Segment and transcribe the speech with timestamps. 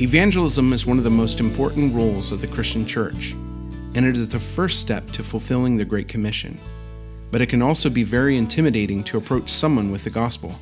[0.00, 3.30] Evangelism is one of the most important roles of the Christian church,
[3.94, 6.58] and it is the first step to fulfilling the Great Commission.
[7.30, 10.58] But it can also be very intimidating to approach someone with the gospel.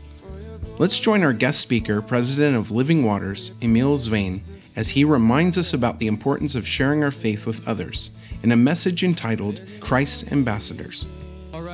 [0.77, 4.43] Let's join our guest speaker, President of Living Waters, Emeal Zwayne,
[4.77, 8.11] as he reminds us about the importance of sharing our faith with others
[8.43, 11.07] in a message entitled Christ's Ambassadors.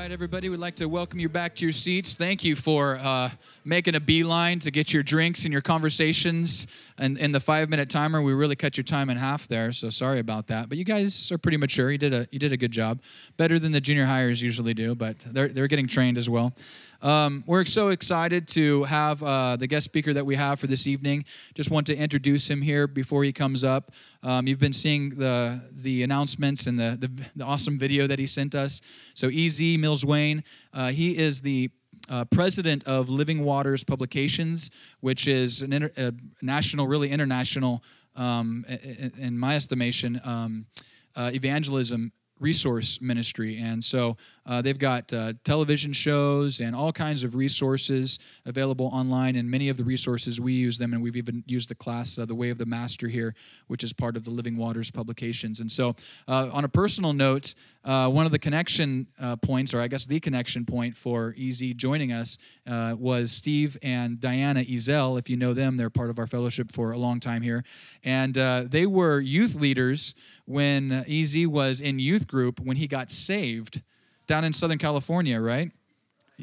[0.08, 2.14] Right, everybody, we'd like to welcome you back to your seats.
[2.14, 3.28] Thank you for uh,
[3.66, 6.66] making a beeline to get your drinks and your conversations
[6.96, 8.22] and in the five minute timer.
[8.22, 10.70] We really cut your time in half there, so sorry about that.
[10.70, 11.90] But you guys are pretty mature.
[11.90, 13.02] You did a, you did a good job.
[13.36, 16.54] Better than the junior hires usually do, but they're, they're getting trained as well.
[17.00, 20.88] Um, we're so excited to have uh, the guest speaker that we have for this
[20.88, 21.24] evening.
[21.54, 23.92] Just want to introduce him here before he comes up.
[24.24, 28.26] Um, you've been seeing the the announcements and the, the, the awesome video that he
[28.26, 28.80] sent us.
[29.14, 30.42] So Ez Mills Wayne,
[30.74, 31.70] uh, he is the
[32.08, 37.84] uh, president of Living Waters Publications, which is an inter- a national, really international,
[38.16, 40.66] um, in, in my estimation, um,
[41.14, 42.10] uh, evangelism
[42.40, 43.58] resource ministry.
[43.58, 44.16] And so
[44.48, 49.36] uh, they've got uh, television shows and all kinds of resources available online.
[49.36, 52.24] And many of the resources we use them, and we've even used the class, uh,
[52.24, 53.34] The Way of the Master here,
[53.66, 55.60] which is part of the Living Waters publications.
[55.60, 55.94] And so,
[56.26, 60.06] uh, on a personal note, uh, one of the connection uh, points, or I guess
[60.06, 65.18] the connection point for EZ joining us, was Steve and Diana Ezel.
[65.18, 67.64] If you know them, they're part of our fellowship for a long time here.
[68.04, 68.34] And
[68.70, 70.14] they were youth leaders
[70.48, 73.82] when EZ was in youth group when he got saved
[74.26, 75.70] down in Southern California, right?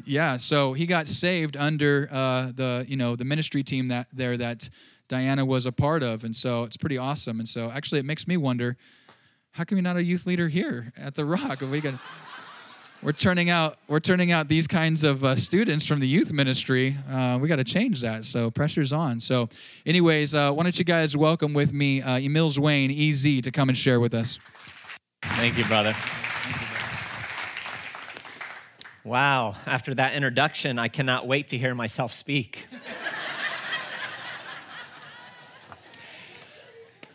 [0.04, 4.36] Yeah, so he got saved under uh, the you know the ministry team that there
[4.36, 4.68] that
[5.08, 7.40] Diana was a part of, and so it's pretty awesome.
[7.40, 8.76] And so actually, it makes me wonder,
[9.52, 11.62] how come you're not a youth leader here at the Rock?
[11.62, 11.94] If we got,
[13.02, 16.96] we're turning out we're turning out these kinds of uh, students from the youth ministry.
[17.10, 18.24] Uh, we got to change that.
[18.24, 19.20] So pressure's on.
[19.20, 19.48] So,
[19.84, 23.68] anyways, uh, why don't you guys welcome with me uh, Emeal Zwayne, EZ, to come
[23.68, 24.38] and share with us.
[25.22, 25.94] Thank you, brother.
[29.04, 32.66] Wow, after that introduction, I cannot wait to hear myself speak.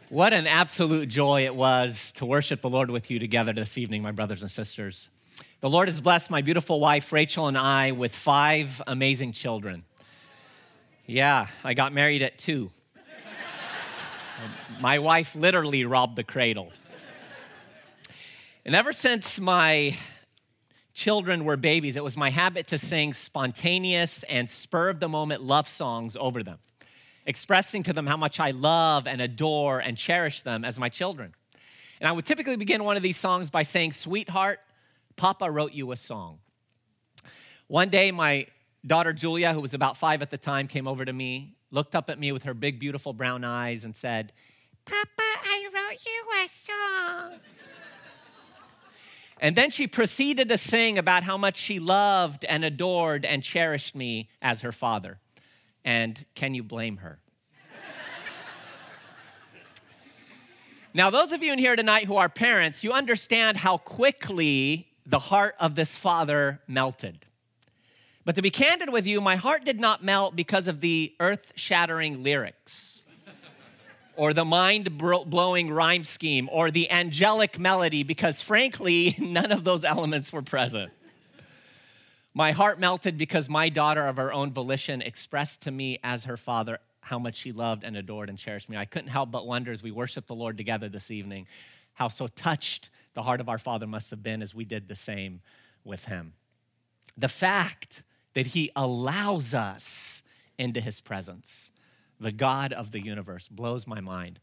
[0.07, 4.01] what an absolute joy it was to worship the Lord with you together this evening,
[4.01, 5.09] my brothers and sisters.
[5.61, 9.83] The Lord has blessed my beautiful wife, Rachel, and I with five amazing children.
[11.05, 12.71] Yeah, I got married at two.
[14.81, 16.71] my wife literally robbed the cradle.
[18.65, 19.95] And ever since my
[20.95, 25.43] children were babies, it was my habit to sing spontaneous and spur of the moment
[25.43, 26.57] love songs over them,
[27.27, 31.35] expressing to them how much I love and adore and cherish them as my children.
[31.99, 34.59] And I would typically begin one of these songs by saying, Sweetheart,
[35.21, 36.39] Papa wrote you a song.
[37.67, 38.47] One day, my
[38.87, 42.09] daughter Julia, who was about five at the time, came over to me, looked up
[42.09, 44.33] at me with her big, beautiful brown eyes, and said,
[44.83, 47.39] Papa, I wrote you a song.
[49.41, 53.93] And then she proceeded to sing about how much she loved and adored and cherished
[53.93, 55.19] me as her father.
[55.85, 57.19] And can you blame her?
[60.95, 65.19] now, those of you in here tonight who are parents, you understand how quickly the
[65.19, 67.25] heart of this father melted.
[68.23, 71.51] But to be candid with you, my heart did not melt because of the earth
[71.55, 73.03] shattering lyrics
[74.15, 79.83] or the mind blowing rhyme scheme or the angelic melody, because frankly, none of those
[79.83, 80.91] elements were present.
[82.33, 86.37] My heart melted because my daughter, of her own volition, expressed to me as her
[86.37, 88.77] father how much she loved and adored and cherished me.
[88.77, 91.47] I couldn't help but wonder as we worship the Lord together this evening
[91.93, 94.95] how so touched the heart of our Father must have been as we did the
[94.95, 95.41] same
[95.83, 96.33] with him.
[97.17, 98.03] The fact
[98.33, 100.23] that he allows us
[100.57, 101.71] into his presence
[102.21, 104.39] the God of the universe, blows my mind.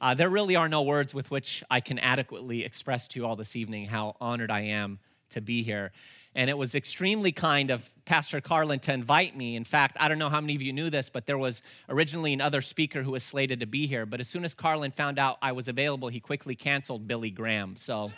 [0.00, 3.36] Uh, there really are no words with which I can adequately express to you all
[3.36, 4.98] this evening how honored I am
[5.30, 5.92] to be here.
[6.36, 9.56] And it was extremely kind of Pastor Carlin to invite me.
[9.56, 12.34] In fact, I don't know how many of you knew this, but there was originally
[12.34, 14.04] another speaker who was slated to be here.
[14.04, 17.74] But as soon as Carlin found out I was available, he quickly canceled Billy Graham.
[17.78, 18.12] So,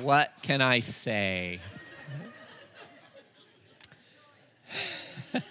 [0.00, 1.60] what can I say?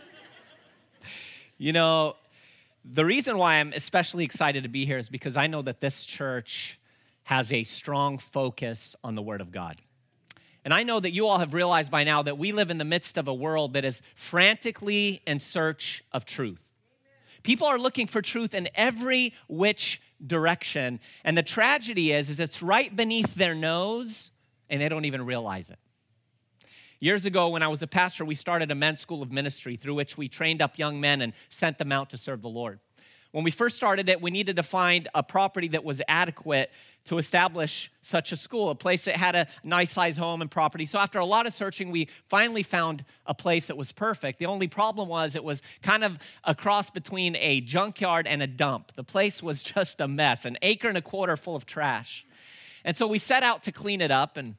[1.59, 2.15] You know,
[2.85, 6.05] The reason why I'm especially excited to be here is because I know that this
[6.05, 6.79] church
[7.23, 9.81] has a strong focus on the Word of God.
[10.67, 12.83] And I know that you all have realized by now that we live in the
[12.83, 16.73] midst of a world that is frantically in search of truth.
[17.41, 20.99] People are looking for truth in every which direction.
[21.23, 24.29] And the tragedy is, is it's right beneath their nose
[24.69, 25.79] and they don't even realize it.
[26.99, 29.95] Years ago, when I was a pastor, we started a men's school of ministry through
[29.95, 32.81] which we trained up young men and sent them out to serve the Lord.
[33.31, 36.71] When we first started it, we needed to find a property that was adequate
[37.05, 40.85] to establish such a school, a place that had a nice size home and property.
[40.85, 44.39] So after a lot of searching, we finally found a place that was perfect.
[44.39, 48.47] The only problem was it was kind of a cross between a junkyard and a
[48.47, 48.91] dump.
[48.95, 52.25] The place was just a mess, an acre and a quarter full of trash.
[52.83, 54.55] And so we set out to clean it up and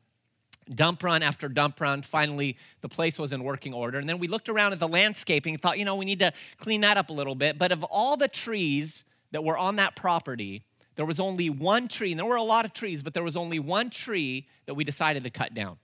[0.74, 2.02] dump run after dump run.
[2.02, 3.98] Finally, the place was in working order.
[3.98, 6.32] And then we looked around at the landscaping and thought, you know, we need to
[6.58, 7.58] clean that up a little bit.
[7.58, 10.62] But of all the trees that were on that property,
[10.96, 13.36] there was only one tree, and there were a lot of trees, but there was
[13.36, 15.76] only one tree that we decided to cut down.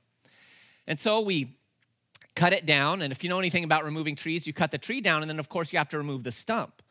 [0.87, 1.57] And so we
[2.35, 3.01] cut it down.
[3.03, 5.39] And if you know anything about removing trees, you cut the tree down, and then,
[5.39, 6.83] of course, you have to remove the stump.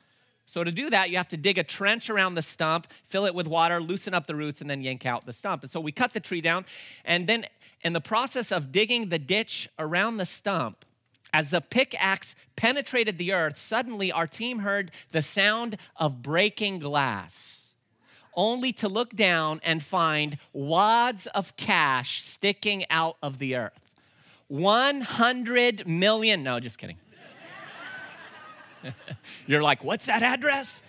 [0.46, 3.34] So, to do that, you have to dig a trench around the stump, fill it
[3.34, 5.64] with water, loosen up the roots, and then yank out the stump.
[5.64, 6.66] And so we cut the tree down.
[7.06, 7.46] And then,
[7.82, 10.86] in the process of digging the ditch around the stump,
[11.34, 17.70] as the pickaxe penetrated the earth, suddenly our team heard the sound of breaking glass,
[18.36, 23.92] only to look down and find wads of cash sticking out of the earth.
[24.48, 26.98] 100 million, no, just kidding.
[29.48, 30.82] You're like, what's that address?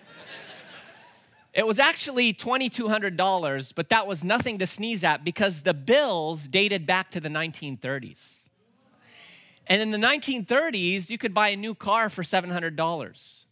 [1.53, 6.85] It was actually $2,200, but that was nothing to sneeze at because the bills dated
[6.85, 8.39] back to the 1930s.
[9.67, 13.45] And in the 1930s, you could buy a new car for $700.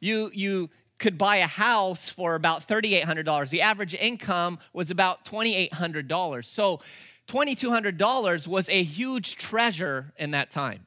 [0.00, 3.48] You, you could buy a house for about $3,800.
[3.48, 6.44] The average income was about $2,800.
[6.44, 6.80] So
[7.28, 10.86] $2,200 was a huge treasure in that time.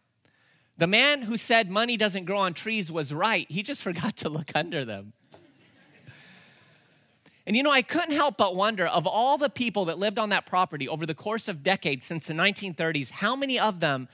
[0.78, 3.50] The man who said money doesn't grow on trees was right.
[3.50, 5.14] He just forgot to look under them.
[7.48, 10.30] And you know, I couldn't help but wonder of all the people that lived on
[10.30, 14.08] that property over the course of decades since the 1930s, how many of them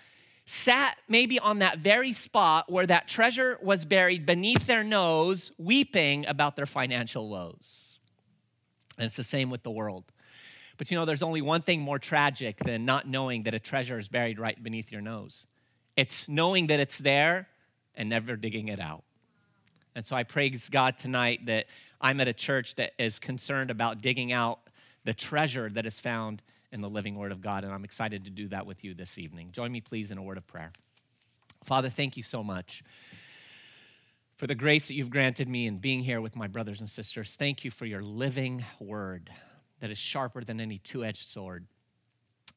[0.45, 6.25] sat maybe on that very spot where that treasure was buried beneath their nose, weeping
[6.25, 7.99] about their financial woes?
[8.97, 10.03] And it's the same with the world.
[10.77, 13.97] But you know, there's only one thing more tragic than not knowing that a treasure
[13.97, 15.45] is buried right beneath your nose
[16.01, 17.47] it's knowing that it's there
[17.93, 19.03] and never digging it out.
[19.93, 21.67] And so I praise God tonight that
[22.01, 24.61] I'm at a church that is concerned about digging out
[25.03, 27.63] the treasure that is found in the living Word of God.
[27.63, 29.49] And I'm excited to do that with you this evening.
[29.51, 30.71] Join me, please, in a word of prayer.
[31.65, 32.83] Father, thank you so much
[34.37, 37.35] for the grace that you've granted me in being here with my brothers and sisters.
[37.37, 39.29] Thank you for your living Word
[39.81, 41.67] that is sharper than any two edged sword.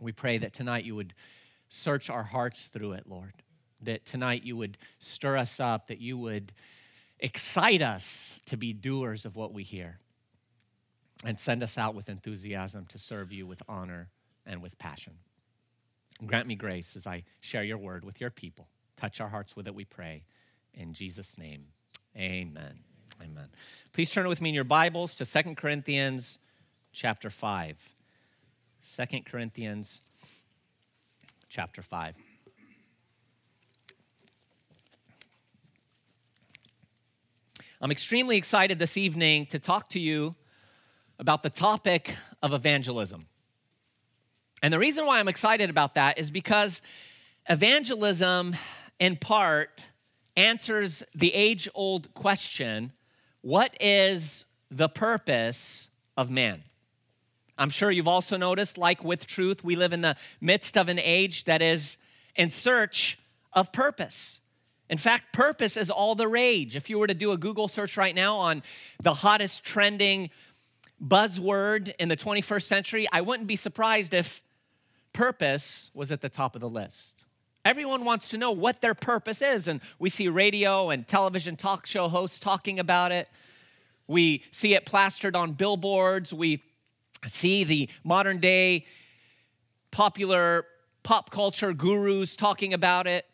[0.00, 1.12] We pray that tonight you would
[1.68, 3.32] search our hearts through it, Lord.
[3.82, 6.52] That tonight you would stir us up, that you would
[7.20, 9.98] excite us to be doers of what we hear,
[11.24, 14.08] and send us out with enthusiasm to serve you with honor
[14.46, 15.14] and with passion.
[16.26, 18.68] Grant me grace as I share your word with your people.
[18.96, 20.22] Touch our hearts with it, we pray.
[20.74, 21.64] In Jesus' name,
[22.16, 22.78] amen.
[23.22, 23.48] Amen.
[23.92, 26.38] Please turn with me in your Bibles to Second Corinthians
[26.92, 27.76] chapter 5.
[28.96, 30.00] 2 Corinthians
[31.54, 32.16] chapter 5.
[37.80, 40.34] I'm extremely excited this evening to talk to you
[41.20, 43.26] about the topic of evangelism.
[44.64, 46.82] And the reason why I'm excited about that is because
[47.48, 48.56] evangelism,
[48.98, 49.80] in part,
[50.36, 52.90] answers the age old question
[53.42, 56.64] what is the purpose of man?
[57.56, 60.98] I'm sure you've also noticed, like with truth, we live in the midst of an
[60.98, 61.96] age that is
[62.36, 63.18] in search
[63.52, 64.40] of purpose.
[64.90, 66.76] In fact, purpose is all the rage.
[66.76, 68.62] If you were to do a Google search right now on
[69.02, 70.30] the hottest trending
[71.02, 74.42] buzzword in the 21st century, I wouldn't be surprised if
[75.12, 77.24] purpose was at the top of the list.
[77.64, 81.86] Everyone wants to know what their purpose is, and we see radio and television talk
[81.86, 83.28] show hosts talking about it.
[84.06, 86.34] We see it plastered on billboards.
[86.34, 86.62] We
[87.26, 88.86] see the modern day
[89.90, 90.66] popular
[91.02, 93.24] pop culture gurus talking about it.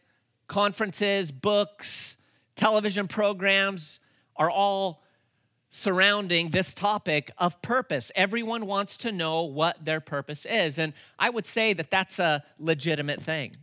[0.48, 2.16] Conferences, books,
[2.56, 4.00] television programs
[4.36, 5.02] are all
[5.70, 8.10] surrounding this topic of purpose.
[8.16, 10.78] Everyone wants to know what their purpose is.
[10.78, 13.56] And I would say that that's a legitimate thing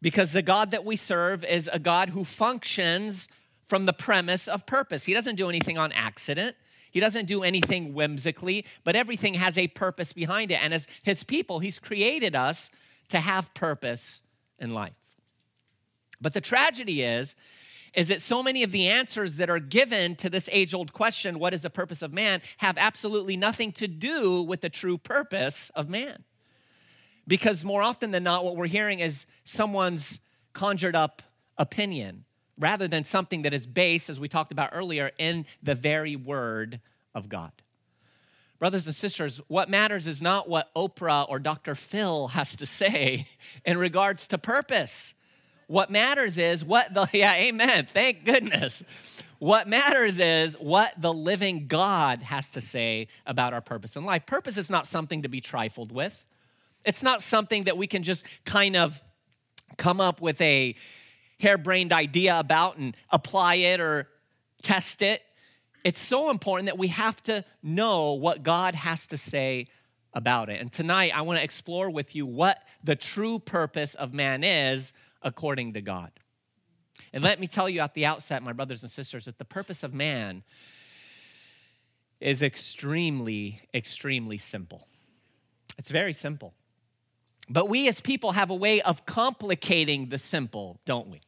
[0.00, 3.28] because the God that we serve is a God who functions
[3.68, 5.04] from the premise of purpose.
[5.04, 6.56] He doesn't do anything on accident.
[6.96, 10.54] He doesn't do anything whimsically, but everything has a purpose behind it.
[10.62, 12.70] And as his people, he's created us
[13.10, 14.22] to have purpose
[14.58, 14.94] in life.
[16.22, 17.34] But the tragedy is
[17.92, 21.38] is that so many of the answers that are given to this age old question,
[21.38, 25.70] what is the purpose of man, have absolutely nothing to do with the true purpose
[25.74, 26.24] of man.
[27.28, 30.18] Because more often than not, what we're hearing is someone's
[30.54, 31.20] conjured up
[31.58, 32.24] opinion
[32.58, 36.80] rather than something that is based, as we talked about earlier, in the very word
[37.14, 37.52] of God.
[38.58, 41.74] Brothers and sisters, what matters is not what Oprah or Dr.
[41.74, 43.28] Phil has to say
[43.64, 45.12] in regards to purpose.
[45.66, 48.82] What matters is what the, yeah, amen, thank goodness.
[49.38, 54.24] What matters is what the living God has to say about our purpose in life.
[54.24, 56.24] Purpose is not something to be trifled with,
[56.84, 59.02] it's not something that we can just kind of
[59.76, 60.74] come up with a
[61.38, 64.08] harebrained idea about and apply it or
[64.62, 65.22] test it.
[65.84, 69.68] It's so important that we have to know what God has to say
[70.14, 70.60] about it.
[70.60, 74.92] And tonight, I want to explore with you what the true purpose of man is
[75.22, 76.10] according to God.
[77.12, 79.82] And let me tell you at the outset, my brothers and sisters, that the purpose
[79.82, 80.42] of man
[82.20, 84.88] is extremely, extremely simple.
[85.78, 86.54] It's very simple.
[87.48, 91.20] But we as people have a way of complicating the simple, don't we?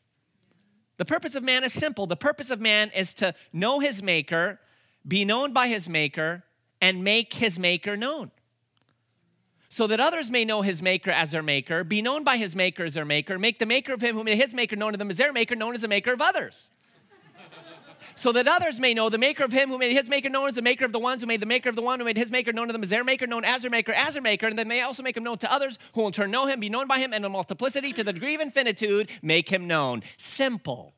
[0.99, 2.07] The purpose of man is simple.
[2.07, 4.61] The purpose of man is to know his maker,
[5.07, 6.45] be known by his maker,
[6.81, 8.31] and make his maker known
[9.69, 12.85] so that others may know his maker as their maker, be known by his maker
[12.85, 15.11] as their maker, make the maker of him who made his maker known to them
[15.11, 16.71] as their maker, known as the maker of others.
[18.15, 20.55] So that others may know the maker of him who made his maker known as
[20.55, 22.31] the maker of the ones who made the maker of the one who made his
[22.31, 24.59] maker known to them as their maker, known as their maker, as their maker, and
[24.59, 26.87] then may also make him known to others who in turn know him, be known
[26.87, 30.03] by him, and in multiplicity to the degree of infinitude, make him known.
[30.17, 30.95] Simple.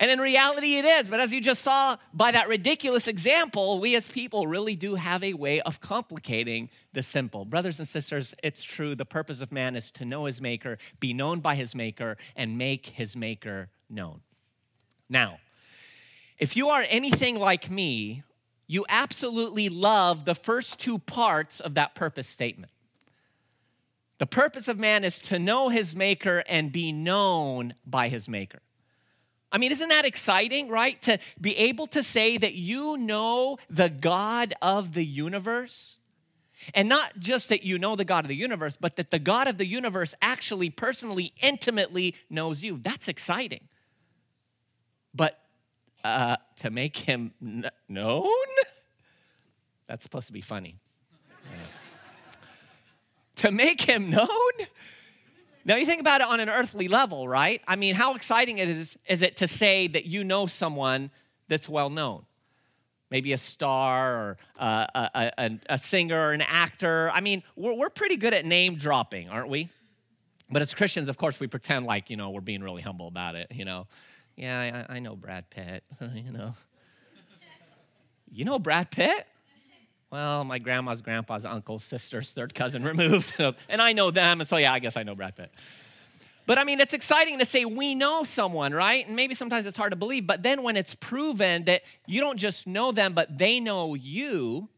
[0.00, 1.08] And in reality, it is.
[1.08, 5.24] But as you just saw by that ridiculous example, we as people really do have
[5.24, 7.44] a way of complicating the simple.
[7.44, 8.94] Brothers and sisters, it's true.
[8.94, 12.56] The purpose of man is to know his maker, be known by his maker, and
[12.56, 14.20] make his maker known.
[15.08, 15.40] Now,
[16.38, 18.22] if you are anything like me,
[18.68, 22.70] you absolutely love the first two parts of that purpose statement.
[24.18, 28.60] The purpose of man is to know his maker and be known by his maker.
[29.50, 31.00] I mean, isn't that exciting, right?
[31.02, 35.96] To be able to say that you know the God of the universe.
[36.74, 39.48] And not just that you know the God of the universe, but that the God
[39.48, 42.78] of the universe actually personally, intimately knows you.
[42.82, 43.68] That's exciting.
[45.14, 45.38] But
[46.04, 48.26] uh, to make him n- known?
[49.86, 50.76] That's supposed to be funny.
[53.36, 54.28] To make him known?
[55.64, 57.60] Now, you think about it on an earthly level, right?
[57.66, 61.10] I mean, how exciting it is, is it to say that you know someone
[61.48, 62.24] that's well known?
[63.10, 67.10] Maybe a star or uh, a, a, a, singer or an actor.
[67.12, 69.70] I mean, we're, we're pretty good at name dropping, aren't we?
[70.50, 73.34] But as Christians, of course, we pretend like, you know, we're being really humble about
[73.34, 73.86] it, you know.
[74.36, 75.84] Yeah, I, I know Brad Pitt,
[76.14, 76.54] you know.
[78.30, 79.26] You know Brad Pitt?
[80.10, 83.34] Well, my grandma's grandpa's uncle's sister's third cousin removed.
[83.68, 85.50] and I know them, and so yeah, I guess I know Brad Pitt.
[86.46, 89.06] But I mean, it's exciting to say we know someone, right?
[89.06, 92.38] And maybe sometimes it's hard to believe, but then when it's proven that you don't
[92.38, 94.68] just know them, but they know you,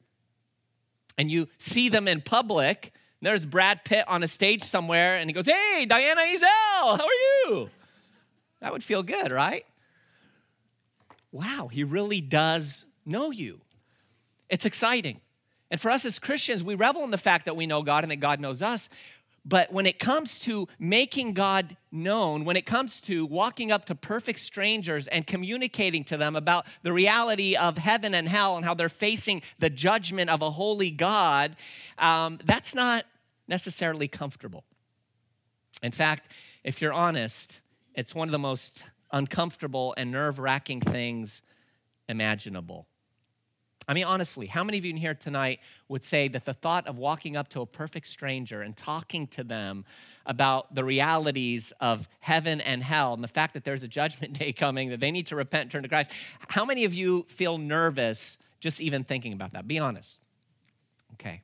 [1.16, 5.34] and you see them in public, there's Brad Pitt on a stage somewhere, and he
[5.34, 7.70] goes, Hey, Diana Ezel, how are you?
[8.60, 9.64] That would feel good, right?
[11.30, 13.60] Wow, he really does know you.
[14.50, 15.21] It's exciting.
[15.71, 18.11] And for us as Christians, we revel in the fact that we know God and
[18.11, 18.88] that God knows us.
[19.45, 23.95] But when it comes to making God known, when it comes to walking up to
[23.95, 28.75] perfect strangers and communicating to them about the reality of heaven and hell and how
[28.75, 31.57] they're facing the judgment of a holy God,
[31.99, 33.07] um, that's not
[33.49, 34.64] necessarily comfortable.
[35.83, 36.28] In fact,
[36.62, 37.61] if you're honest,
[37.95, 41.40] it's one of the most uncomfortable and nerve wracking things
[42.09, 42.87] imaginable.
[43.90, 46.87] I mean, honestly, how many of you in here tonight would say that the thought
[46.87, 49.85] of walking up to a perfect stranger and talking to them
[50.26, 54.52] about the realities of heaven and hell and the fact that there's a judgment day
[54.52, 56.12] coming, that they need to repent and turn to Christ,
[56.47, 59.66] how many of you feel nervous just even thinking about that?
[59.66, 60.20] Be honest.
[61.14, 61.42] Okay.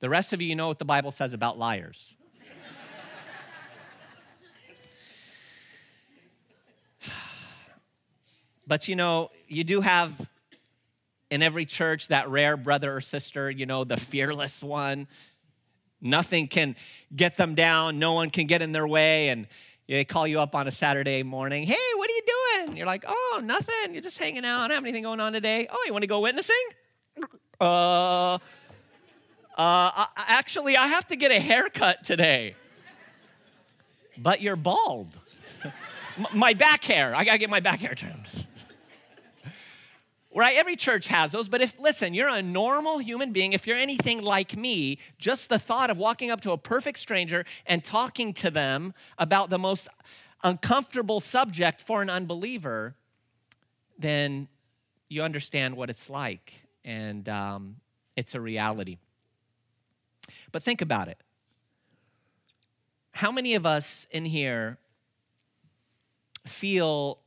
[0.00, 2.14] The rest of you, you know what the Bible says about liars.
[8.66, 10.28] but you know, you do have
[11.30, 15.06] in every church that rare brother or sister, you know, the fearless one.
[16.00, 16.76] Nothing can
[17.14, 19.28] get them down, no one can get in their way.
[19.28, 19.46] And,
[19.88, 21.64] They call you up on a Saturday morning.
[21.64, 22.22] Hey, what are you
[22.66, 22.76] doing?
[22.76, 23.92] You're like, oh, nothing.
[23.92, 24.60] You're just hanging out.
[24.60, 25.68] I don't have anything going on today.
[25.70, 26.56] Oh, you want to go witnessing?
[27.60, 28.38] Uh,
[29.58, 32.54] uh, actually, I have to get a haircut today.
[34.16, 35.16] But you're bald.
[36.34, 37.14] my back hair.
[37.14, 38.28] I gotta get my back hair trimmed.
[40.34, 40.56] Right?
[40.56, 44.22] Every church has those, but if, listen, you're a normal human being, if you're anything
[44.22, 48.50] like me, just the thought of walking up to a perfect stranger and talking to
[48.50, 49.88] them about the most
[50.44, 52.94] uncomfortable subject for an unbeliever,
[53.98, 54.46] then
[55.08, 57.76] you understand what it's like, and um,
[58.16, 58.98] it's a reality.
[60.52, 61.18] But think about it.
[63.10, 64.78] How many of us in here
[66.46, 67.18] feel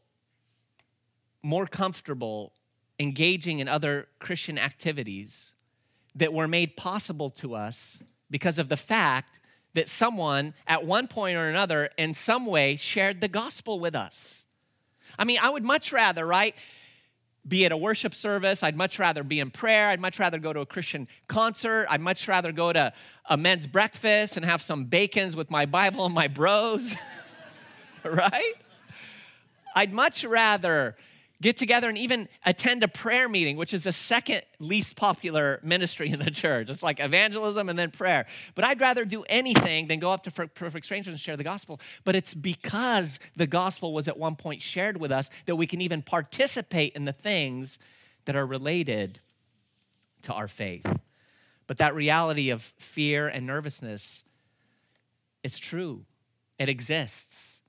[1.44, 2.54] more comfortable
[3.00, 5.54] engaging in other Christian activities
[6.16, 9.40] that were made possible to us because of the fact
[9.74, 14.44] that someone at one point or another in some way shared the gospel with us.
[15.18, 16.56] I mean, I would much rather, right?
[17.48, 18.64] Be at a worship service.
[18.64, 19.88] I'd much rather be in prayer.
[19.88, 21.88] I'd much rather go to a Christian concert.
[21.90, 22.94] I'd much rather go to
[23.30, 26.96] a men's breakfast and have some bacons with my Bible and my bros,
[28.04, 28.54] right?
[29.76, 30.96] I'd much rather
[31.44, 36.10] get together and even attend a prayer meeting, which is the second least popular ministry
[36.10, 36.70] in the church.
[36.70, 38.26] It's like evangelism and then prayer.
[38.56, 41.80] But I'd rather do anything than go up to perfect strangers and share the gospel.
[42.06, 45.82] But it's because the gospel was at one point shared with us that we can
[45.82, 47.78] even participate in the things
[48.26, 49.20] that are related
[50.24, 50.88] to our faith.
[51.68, 54.24] But that reality of fear and nervousness
[55.44, 56.06] is true,
[56.58, 57.60] it exists.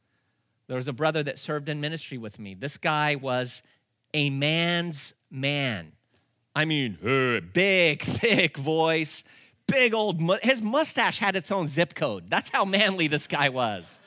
[0.66, 2.54] There was a brother that served in ministry with me.
[2.54, 3.62] This guy was
[4.14, 5.92] a man's man.
[6.56, 6.98] I mean,
[7.52, 9.24] big, thick voice,
[9.66, 12.30] big old, mu- his mustache had its own zip code.
[12.30, 13.98] That's how manly this guy was.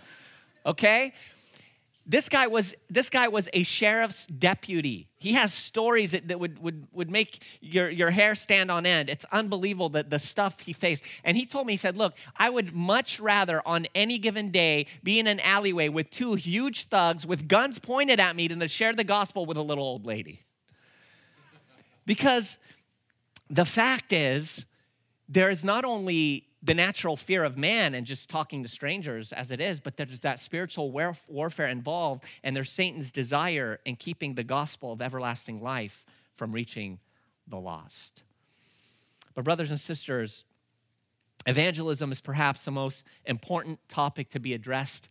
[0.65, 1.13] Okay?
[2.09, 5.09] This guy was this guy was a sheriff's deputy.
[5.19, 9.09] He has stories that, that would, would, would make your, your hair stand on end.
[9.09, 11.03] It's unbelievable that the stuff he faced.
[11.25, 14.87] And he told me he said look i would much rather on any given day
[15.03, 18.67] be in an alleyway with two huge thugs with guns pointed at me than to
[18.67, 20.45] share the gospel with a little old lady.
[22.05, 22.57] Because
[23.49, 24.65] the fact is
[25.27, 29.51] there is not only the natural fear of man and just talking to strangers as
[29.51, 34.43] it is, but there's that spiritual warfare involved, and there's Satan's desire in keeping the
[34.43, 36.99] gospel of everlasting life from reaching
[37.47, 38.21] the lost.
[39.33, 40.43] But, brothers and sisters,
[41.45, 45.07] evangelism is perhaps the most important topic to be addressed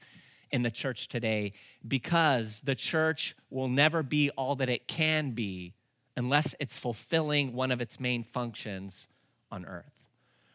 [0.51, 1.55] in the church today
[1.88, 5.73] because the church will never be all that it can be
[6.19, 9.09] unless it's fulfilling one of its main functions
[9.51, 9.95] on earth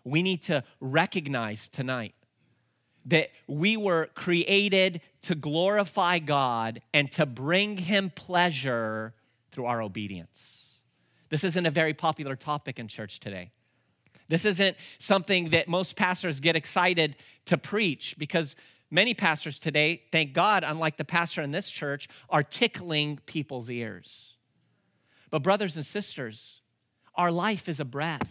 [0.03, 2.15] we need to recognize tonight
[3.05, 9.13] that we were created to glorify God and to bring Him pleasure
[9.51, 10.75] through our obedience.
[11.29, 13.51] This isn't a very popular topic in church today.
[14.27, 18.55] This isn't something that most pastors get excited to preach because
[18.89, 24.35] many pastors today, thank God, unlike the pastor in this church, are tickling people's ears.
[25.31, 26.61] But, brothers and sisters,
[27.15, 28.29] our life is a breath.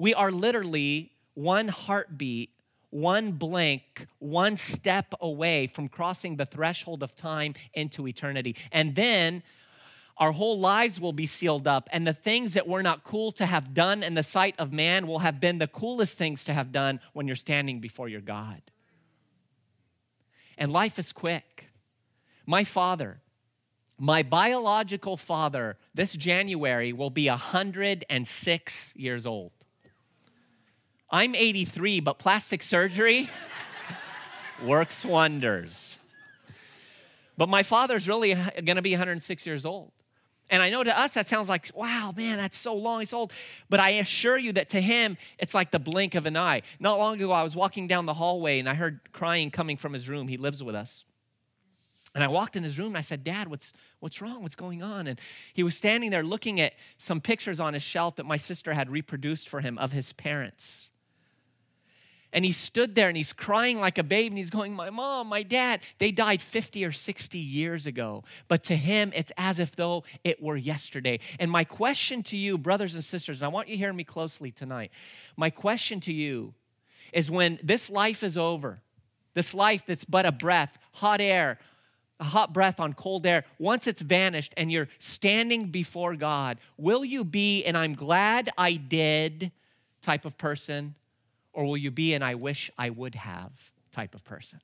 [0.00, 2.48] We are literally one heartbeat,
[2.88, 8.56] one blink, one step away from crossing the threshold of time into eternity.
[8.72, 9.42] And then
[10.16, 13.44] our whole lives will be sealed up, and the things that were not cool to
[13.44, 16.72] have done in the sight of man will have been the coolest things to have
[16.72, 18.62] done when you're standing before your God.
[20.56, 21.66] And life is quick.
[22.46, 23.20] My father,
[23.98, 29.52] my biological father, this January will be 106 years old.
[31.10, 33.28] I'm 83, but plastic surgery
[34.64, 35.98] works wonders.
[37.36, 39.92] But my father's really going to be 106 years old.
[40.50, 43.32] And I know to us that sounds like, wow, man, that's so long, he's old.
[43.68, 46.62] But I assure you that to him, it's like the blink of an eye.
[46.80, 49.92] Not long ago, I was walking down the hallway and I heard crying coming from
[49.92, 50.26] his room.
[50.26, 51.04] He lives with us.
[52.14, 54.42] And I walked in his room and I said, Dad, what's, what's wrong?
[54.42, 55.06] What's going on?
[55.06, 55.20] And
[55.54, 58.90] he was standing there looking at some pictures on his shelf that my sister had
[58.90, 60.89] reproduced for him of his parents.
[62.32, 65.26] And he stood there and he's crying like a babe and he's going, My mom,
[65.26, 68.24] my dad, they died 50 or 60 years ago.
[68.46, 71.18] But to him, it's as if though it were yesterday.
[71.38, 74.04] And my question to you, brothers and sisters, and I want you to hear me
[74.04, 74.92] closely tonight.
[75.36, 76.54] My question to you
[77.12, 78.80] is when this life is over,
[79.34, 81.58] this life that's but a breath, hot air,
[82.20, 87.04] a hot breath on cold air, once it's vanished and you're standing before God, will
[87.04, 89.50] you be, and I'm glad I did
[90.02, 90.94] type of person?
[91.52, 93.52] Or will you be an I wish I would have
[93.92, 94.60] type of person?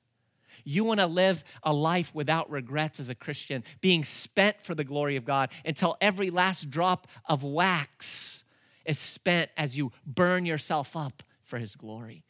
[0.63, 4.83] You want to live a life without regrets as a Christian, being spent for the
[4.83, 8.43] glory of God until every last drop of wax
[8.85, 12.23] is spent as you burn yourself up for His glory.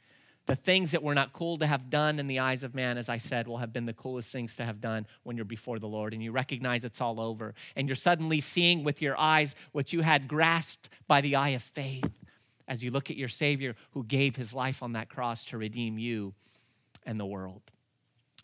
[0.48, 3.10] The things that were not cool to have done in the eyes of man, as
[3.10, 5.88] I said, will have been the coolest things to have done when you're before the
[5.88, 7.54] Lord and you recognize it's all over.
[7.76, 11.63] And you're suddenly seeing with your eyes what you had grasped by the eye of
[11.63, 12.10] faith
[12.68, 15.98] as you look at your Savior who gave his life on that cross to redeem
[15.98, 16.34] you
[17.06, 17.62] and the world.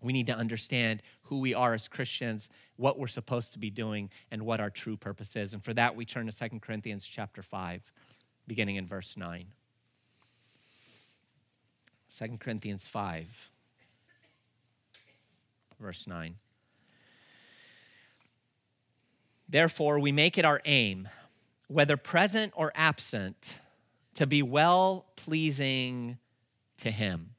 [0.01, 4.09] We need to understand who we are as Christians, what we're supposed to be doing,
[4.31, 5.53] and what our true purpose is.
[5.53, 7.81] And for that, we turn to 2 Corinthians chapter 5,
[8.47, 9.45] beginning in verse 9.
[12.17, 13.25] 2 Corinthians 5,
[15.79, 16.35] verse 9.
[19.49, 21.07] Therefore, we make it our aim,
[21.67, 23.37] whether present or absent,
[24.15, 26.17] to be well pleasing
[26.77, 27.31] to Him.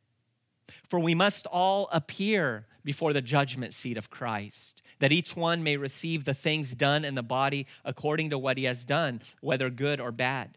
[0.88, 5.76] For we must all appear before the judgment seat of Christ, that each one may
[5.76, 10.00] receive the things done in the body according to what he has done, whether good
[10.00, 10.56] or bad.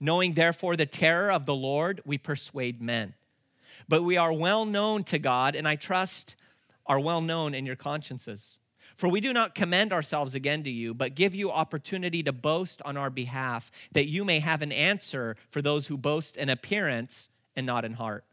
[0.00, 3.14] Knowing therefore the terror of the Lord, we persuade men.
[3.88, 6.36] But we are well known to God, and I trust
[6.86, 8.58] are well known in your consciences.
[8.96, 12.80] For we do not commend ourselves again to you, but give you opportunity to boast
[12.82, 17.28] on our behalf, that you may have an answer for those who boast in appearance
[17.54, 18.24] and not in heart.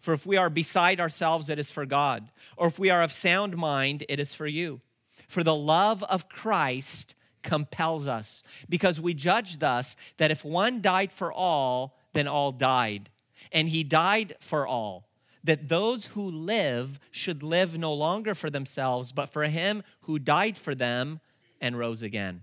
[0.00, 3.12] For if we are beside ourselves, it is for God, or if we are of
[3.12, 4.80] sound mind, it is for you.
[5.28, 11.12] For the love of Christ compels us, because we judge thus that if one died
[11.12, 13.08] for all, then all died
[13.52, 15.04] and he died for all,
[15.44, 20.58] that those who live should live no longer for themselves, but for him who died
[20.58, 21.20] for them
[21.60, 22.42] and rose again.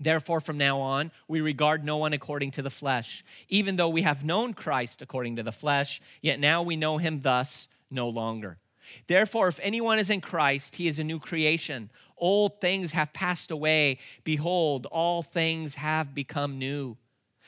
[0.00, 3.24] Therefore, from now on, we regard no one according to the flesh.
[3.48, 7.20] Even though we have known Christ according to the flesh, yet now we know him
[7.20, 8.58] thus no longer.
[9.06, 11.90] Therefore, if anyone is in Christ, he is a new creation.
[12.16, 13.98] Old things have passed away.
[14.24, 16.96] Behold, all things have become new.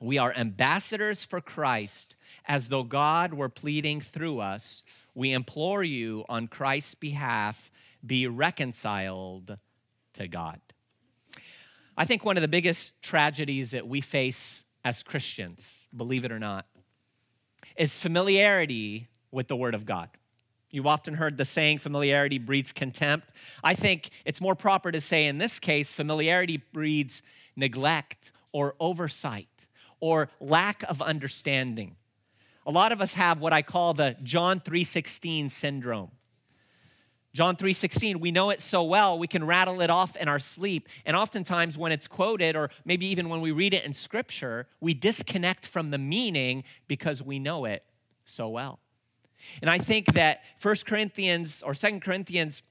[0.00, 4.82] we are ambassadors for Christ, as though God were pleading through us
[5.18, 7.72] we implore you on Christ's behalf,
[8.06, 9.58] be reconciled
[10.14, 10.60] to God.
[11.96, 16.38] I think one of the biggest tragedies that we face as Christians, believe it or
[16.38, 16.66] not,
[17.76, 20.08] is familiarity with the Word of God.
[20.70, 23.32] You've often heard the saying, familiarity breeds contempt.
[23.64, 27.22] I think it's more proper to say, in this case, familiarity breeds
[27.56, 29.66] neglect or oversight
[30.00, 31.96] or lack of understanding.
[32.66, 36.10] A lot of us have what I call the John 3:16 syndrome.
[37.32, 40.88] John 3:16, we know it so well, we can rattle it off in our sleep.
[41.04, 44.94] And oftentimes when it's quoted or maybe even when we read it in scripture, we
[44.94, 47.84] disconnect from the meaning because we know it
[48.24, 48.80] so well.
[49.60, 52.62] And I think that 1 Corinthians or 2 Corinthians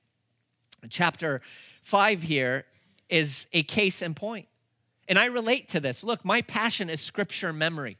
[0.90, 1.42] chapter
[1.84, 2.66] 5 here
[3.10, 4.48] is a case in point.
[5.08, 6.04] And I relate to this.
[6.04, 7.98] Look, my passion is scripture memory.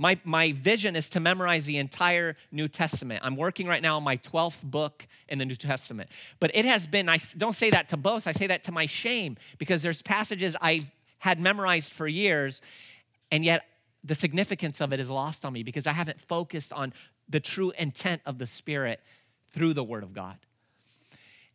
[0.00, 3.20] My, my vision is to memorize the entire New Testament.
[3.24, 6.08] I'm working right now on my 12th book in the New Testament.
[6.38, 8.86] But it has been, I don't say that to boast, I say that to my
[8.86, 10.86] shame because there's passages I've
[11.18, 12.60] had memorized for years,
[13.32, 13.64] and yet
[14.04, 16.94] the significance of it is lost on me because I haven't focused on
[17.28, 19.00] the true intent of the Spirit
[19.52, 20.36] through the Word of God.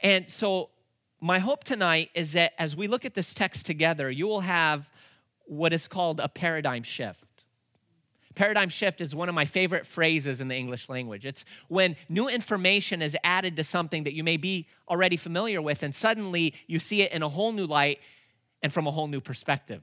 [0.02, 0.70] And so,
[1.24, 4.90] my hope tonight is that as we look at this text together, you will have
[5.46, 7.24] what is called a paradigm shift.
[8.36, 11.26] Paradigm shift is one of my favorite phrases in the English language.
[11.26, 15.82] It's when new information is added to something that you may be already familiar with,
[15.82, 18.00] and suddenly you see it in a whole new light
[18.62, 19.82] and from a whole new perspective.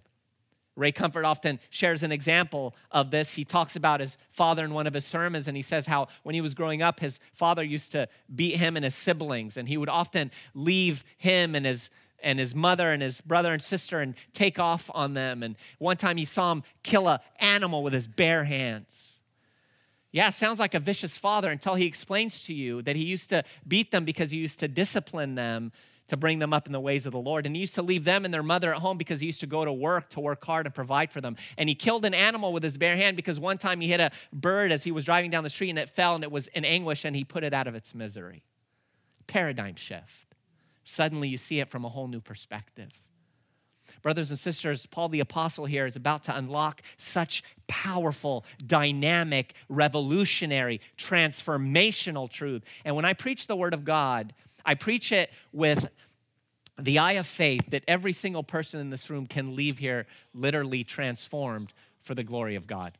[0.77, 3.33] Ray Comfort often shares an example of this.
[3.33, 6.35] He talks about his father in one of his sermons, and he says how when
[6.35, 9.77] he was growing up, his father used to beat him and his siblings, and he
[9.77, 11.91] would often leave him and his
[12.23, 15.43] and his mother and his brother and sister and take off on them.
[15.43, 19.21] And one time he saw him kill an animal with his bare hands.
[20.13, 23.45] Yeah, sounds like a vicious father until he explains to you that he used to
[23.67, 25.73] beat them because he used to discipline them
[26.11, 27.47] to bring them up in the ways of the Lord.
[27.47, 29.47] And he used to leave them and their mother at home because he used to
[29.47, 31.37] go to work to work hard and provide for them.
[31.57, 34.11] And he killed an animal with his bare hand because one time he hit a
[34.33, 36.65] bird as he was driving down the street and it fell and it was in
[36.65, 38.43] anguish and he put it out of its misery.
[39.27, 40.35] Paradigm shift.
[40.85, 42.91] Suddenly you see it from a whole new perspective.
[44.03, 50.81] Brothers and sisters, Paul the Apostle here is about to unlock such powerful, dynamic, revolutionary,
[50.97, 52.65] transformational truth.
[52.85, 54.33] And when I preach the Word of God,
[54.65, 55.89] I preach it with
[56.79, 60.85] the eye of faith that every single person in this room can leave here literally
[60.85, 62.97] transformed for the glory of God.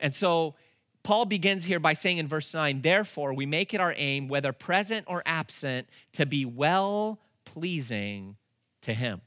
[0.00, 0.54] And so
[1.02, 4.52] Paul begins here by saying in verse 9, therefore, we make it our aim, whether
[4.52, 8.36] present or absent, to be well pleasing
[8.82, 9.20] to Him.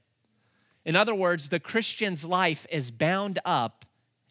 [0.85, 3.85] In other words, the Christian's life is bound up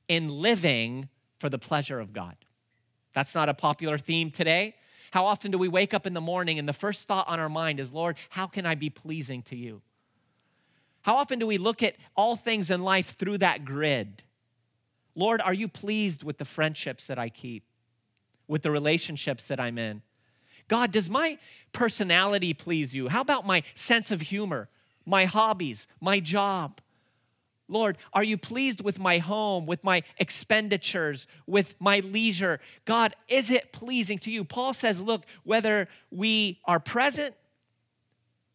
[0.09, 1.09] in living
[1.39, 2.37] for the pleasure of God.
[3.15, 4.77] That's not a popular theme today.
[5.15, 7.49] How often do we wake up in the morning and the first thought on our
[7.49, 9.81] mind is, Lord, how can I be pleasing to you?
[11.03, 14.25] How often do we look at all things in life through that grid?
[15.15, 17.63] Lord, are you pleased with the friendships that I keep,
[18.49, 20.03] with the relationships that I'm in?
[20.67, 21.39] God, does my
[21.73, 23.07] personality please you?
[23.07, 24.69] How about my sense of humor?
[25.07, 26.81] my hobbies, my job.
[27.69, 32.61] Lord, are you pleased with my home, with my expenditures, with my leisure?
[32.85, 34.45] God, is it pleasing to you?
[34.45, 37.35] Paul says, look, whether we are present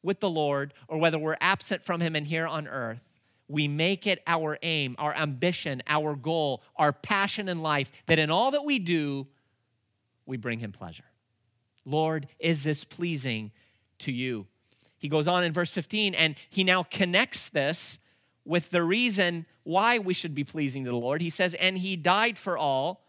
[0.04, 3.00] with the Lord or whether we're absent from Him and here on earth,
[3.48, 8.30] we make it our aim, our ambition, our goal, our passion in life that in
[8.30, 9.26] all that we do,
[10.28, 11.04] we bring Him pleasure.
[11.84, 13.52] Lord, is this pleasing
[14.00, 14.46] to you?
[15.00, 17.98] He goes on in verse 15 and he now connects this
[18.50, 21.22] with the reason why we should be pleasing to the Lord.
[21.22, 23.06] He says, And he died for all,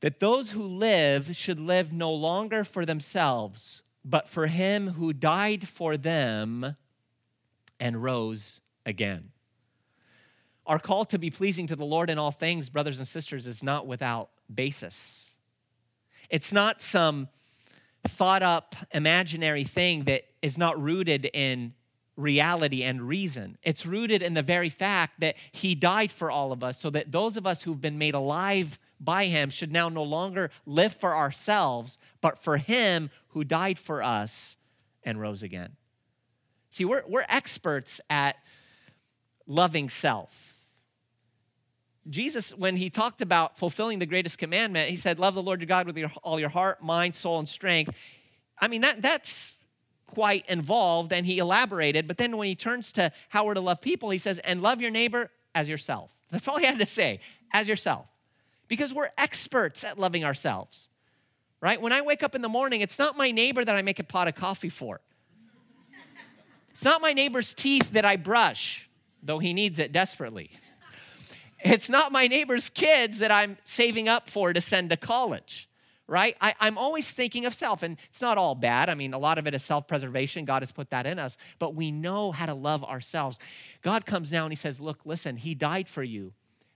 [0.00, 5.68] that those who live should live no longer for themselves, but for him who died
[5.68, 6.74] for them
[7.78, 9.30] and rose again.
[10.66, 13.62] Our call to be pleasing to the Lord in all things, brothers and sisters, is
[13.62, 15.30] not without basis.
[16.28, 17.28] It's not some
[18.08, 21.74] thought up imaginary thing that is not rooted in
[22.16, 23.56] reality and reason.
[23.62, 27.10] It's rooted in the very fact that he died for all of us so that
[27.12, 31.16] those of us who've been made alive by him should now no longer live for
[31.16, 34.56] ourselves, but for him who died for us
[35.02, 35.76] and rose again.
[36.70, 38.36] See, we're, we're experts at
[39.46, 40.30] loving self.
[42.08, 45.66] Jesus, when he talked about fulfilling the greatest commandment, he said, Love the Lord your
[45.66, 47.94] God with your, all your heart, mind, soul, and strength.
[48.58, 49.56] I mean, that, that's
[50.10, 52.06] quite involved, and he elaborated.
[52.06, 54.80] But then when he turns to how we're to love people, he says, And love
[54.80, 56.10] your neighbor as yourself.
[56.30, 57.20] That's all he had to say,
[57.52, 58.06] as yourself.
[58.68, 60.88] Because we're experts at loving ourselves,
[61.60, 61.80] right?
[61.80, 64.04] When I wake up in the morning, it's not my neighbor that I make a
[64.04, 65.00] pot of coffee for.
[66.70, 68.88] It's not my neighbor's teeth that I brush,
[69.22, 70.50] though he needs it desperately.
[71.62, 75.68] It's not my neighbor's kids that I'm saving up for to send to college,
[76.10, 76.36] right?
[76.40, 78.90] I, am always thinking of self, and it's not all bad.
[78.90, 80.44] I mean, a lot of it is self preservation.
[80.44, 83.38] God has put that in us, but we know how to love ourselves.
[83.82, 86.32] God comes now and He says, Look, listen, He died for you.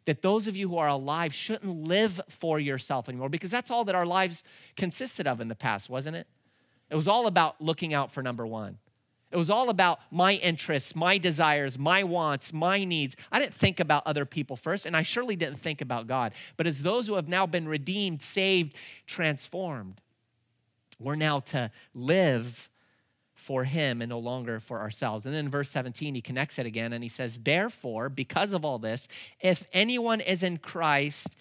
[0.06, 3.84] That those of you who are alive shouldn't live for yourself anymore because that's all
[3.86, 4.44] that our lives
[4.76, 6.28] consisted of in the past, wasn't it?
[6.90, 8.78] It was all about looking out for number one.
[9.34, 13.16] It was all about my interests, my desires, my wants, my needs.
[13.32, 16.34] I didn't think about other people first, and I surely didn't think about God.
[16.56, 18.76] But as those who have now been redeemed, saved,
[19.08, 20.00] transformed,
[21.00, 22.70] we're now to live
[23.34, 25.24] for him and no longer for ourselves.
[25.24, 28.64] And then in verse 17, he connects it again and he says, Therefore, because of
[28.64, 29.08] all this,
[29.40, 31.34] if anyone is in Christ,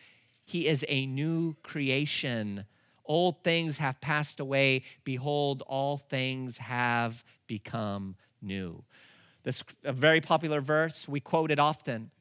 [0.46, 2.66] he is a new creation.
[3.06, 4.84] Old things have passed away.
[5.04, 8.84] Behold, all things have become new.
[9.44, 11.08] This a very popular verse.
[11.08, 12.12] We quote it often,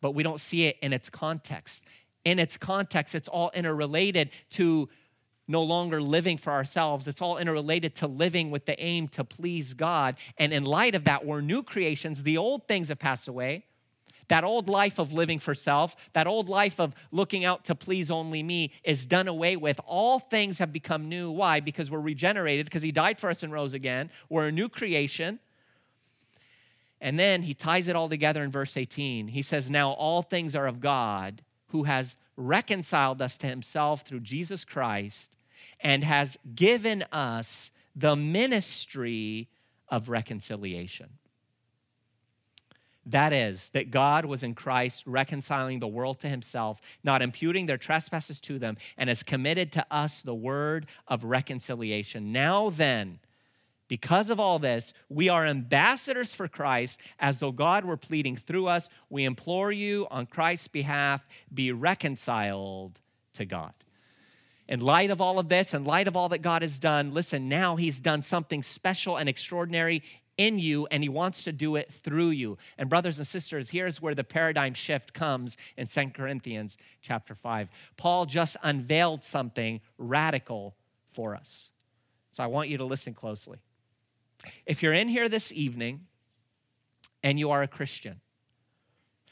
[0.00, 1.84] but we don't see it in its context.
[2.24, 4.88] In its context, it's all interrelated to
[5.46, 7.08] no longer living for ourselves.
[7.08, 10.16] It's all interrelated to living with the aim to please God.
[10.38, 12.22] And in light of that, we're new creations.
[12.22, 13.64] The old things have passed away.
[14.30, 18.12] That old life of living for self, that old life of looking out to please
[18.12, 19.80] only me is done away with.
[19.84, 21.32] All things have become new.
[21.32, 21.58] Why?
[21.58, 24.08] Because we're regenerated, because He died for us and rose again.
[24.28, 25.40] We're a new creation.
[27.00, 29.26] And then He ties it all together in verse 18.
[29.26, 34.20] He says, Now all things are of God who has reconciled us to Himself through
[34.20, 35.32] Jesus Christ
[35.80, 39.48] and has given us the ministry
[39.88, 41.08] of reconciliation.
[43.10, 47.78] That is, that God was in Christ reconciling the world to himself, not imputing their
[47.78, 52.32] trespasses to them, and has committed to us the word of reconciliation.
[52.32, 53.18] Now then,
[53.88, 58.68] because of all this, we are ambassadors for Christ, as though God were pleading through
[58.68, 58.88] us.
[59.08, 63.00] We implore you on Christ's behalf, be reconciled
[63.34, 63.72] to God.
[64.68, 67.48] In light of all of this, in light of all that God has done, listen,
[67.48, 70.04] now He's done something special and extraordinary
[70.40, 72.56] in you and he wants to do it through you.
[72.78, 77.68] And brothers and sisters, here's where the paradigm shift comes in 2 Corinthians chapter 5.
[77.98, 80.74] Paul just unveiled something radical
[81.12, 81.70] for us.
[82.32, 83.58] So I want you to listen closely.
[84.64, 86.06] If you're in here this evening
[87.22, 88.22] and you are a Christian,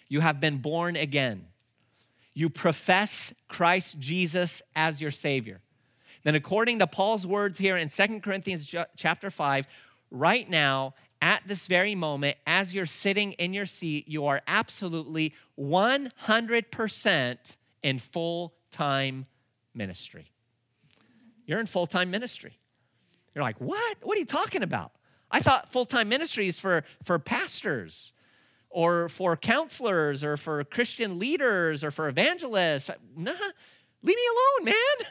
[0.08, 1.46] you have been born again,
[2.34, 5.62] you profess Christ Jesus as your Savior,
[6.22, 9.66] then according to Paul's words here in Second Corinthians chapter 5,
[10.10, 15.34] right now, at this very moment, as you're sitting in your seat, you are absolutely
[15.58, 17.36] 100%
[17.82, 19.26] in full time
[19.74, 20.30] ministry.
[21.46, 22.56] You're in full time ministry.
[23.34, 23.96] You're like, what?
[24.02, 24.92] What are you talking about?
[25.30, 28.12] I thought full time ministry is for, for pastors
[28.70, 32.90] or for counselors or for Christian leaders or for evangelists.
[33.16, 33.32] Nah,
[34.02, 35.06] leave me alone, man.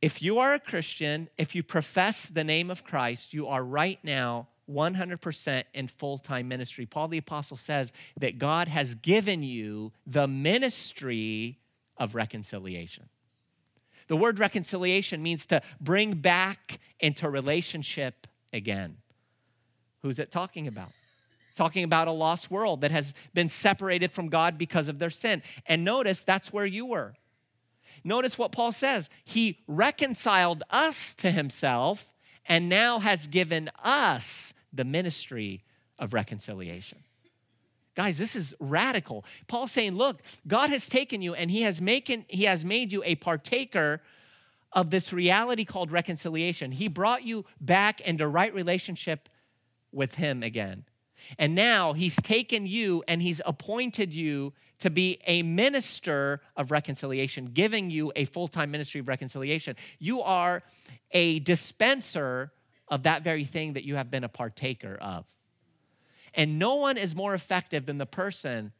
[0.00, 3.98] If you are a Christian, if you profess the name of Christ, you are right
[4.04, 6.86] now 100% in full time ministry.
[6.86, 11.58] Paul the Apostle says that God has given you the ministry
[11.96, 13.08] of reconciliation.
[14.06, 18.96] The word reconciliation means to bring back into relationship again.
[20.02, 20.90] Who's it talking about?
[21.56, 25.42] Talking about a lost world that has been separated from God because of their sin.
[25.66, 27.14] And notice that's where you were.
[28.04, 29.10] Notice what Paul says.
[29.24, 32.06] He reconciled us to himself
[32.46, 35.62] and now has given us the ministry
[35.98, 36.98] of reconciliation.
[37.94, 39.24] Guys, this is radical.
[39.48, 43.02] Paul's saying, look, God has taken you and he has, making, he has made you
[43.04, 44.00] a partaker
[44.72, 46.70] of this reality called reconciliation.
[46.70, 49.28] He brought you back into right relationship
[49.90, 50.84] with him again.
[51.38, 57.50] And now he's taken you and he's appointed you to be a minister of reconciliation,
[57.52, 59.76] giving you a full time ministry of reconciliation.
[59.98, 60.62] You are
[61.12, 62.52] a dispenser
[62.88, 65.24] of that very thing that you have been a partaker of.
[66.34, 68.72] And no one is more effective than the person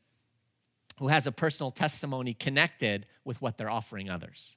[0.99, 4.57] who has a personal testimony connected with what they're offering others.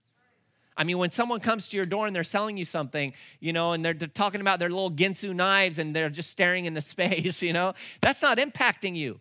[0.75, 3.73] I mean, when someone comes to your door and they're selling you something, you know,
[3.73, 7.41] and they're, they're, talking about their little Ginsu knives and they're just staring into space,
[7.41, 9.19] you know, that's not impacting you.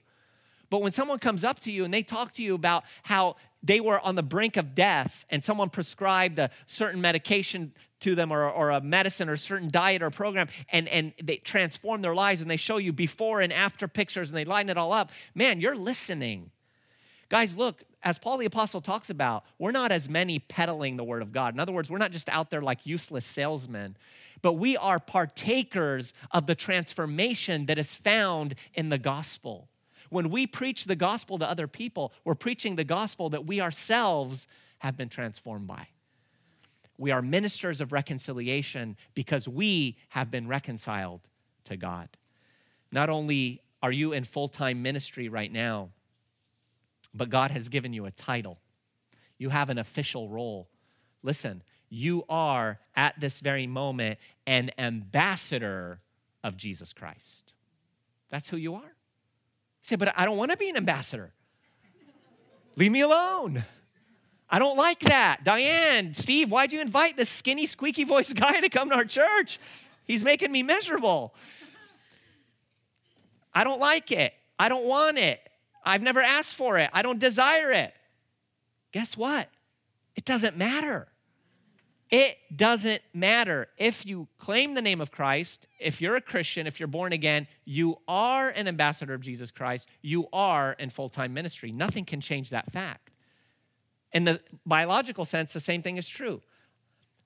[0.71, 3.81] But when someone comes up to you and they talk to you about how they
[3.81, 8.49] were on the brink of death and someone prescribed a certain medication to them or,
[8.49, 12.41] or a medicine or a certain diet or program and, and they transform their lives
[12.41, 15.61] and they show you before and after pictures and they line it all up, man,
[15.61, 16.51] you're listening.
[17.29, 21.21] Guys, look, as Paul the Apostle talks about, we're not as many peddling the word
[21.21, 21.53] of God.
[21.55, 23.97] In other words, we're not just out there like useless salesmen,
[24.41, 29.70] but we are partakers of the transformation that is found in the gospel.
[30.11, 34.47] When we preach the gospel to other people, we're preaching the gospel that we ourselves
[34.79, 35.87] have been transformed by.
[36.99, 41.23] We are ministers of reconciliation because we have been reconciled
[41.65, 42.09] to God.
[42.93, 45.91] Not only are you in full time ministry right now,
[47.15, 48.59] but God has given you a title.
[49.39, 50.69] You have an official role.
[51.23, 56.01] Listen, you are at this very moment an ambassador
[56.45, 57.55] of Jesus Christ.
[58.29, 58.95] That's who you are.
[59.83, 61.33] You say, but I don't want to be an ambassador.
[62.77, 63.65] Leave me alone.
[64.49, 65.45] I don't like that.
[65.45, 69.61] Diane, Steve, why'd you invite this skinny, squeaky voiced guy to come to our church?
[70.07, 71.35] He's making me miserable.
[73.55, 74.33] I don't like it.
[74.59, 75.41] I don't want it.
[75.85, 76.91] I've never asked for it.
[76.93, 77.95] I don't desire it.
[78.93, 79.49] Guess what?
[80.17, 81.07] It doesn't matter.
[82.11, 83.69] It doesn't matter.
[83.77, 87.47] If you claim the name of Christ, if you're a Christian, if you're born again,
[87.65, 89.87] you are an ambassador of Jesus Christ.
[90.03, 91.71] You are in full time ministry.
[91.71, 93.11] Nothing can change that fact.
[94.13, 96.43] In the biological sense, the same thing is true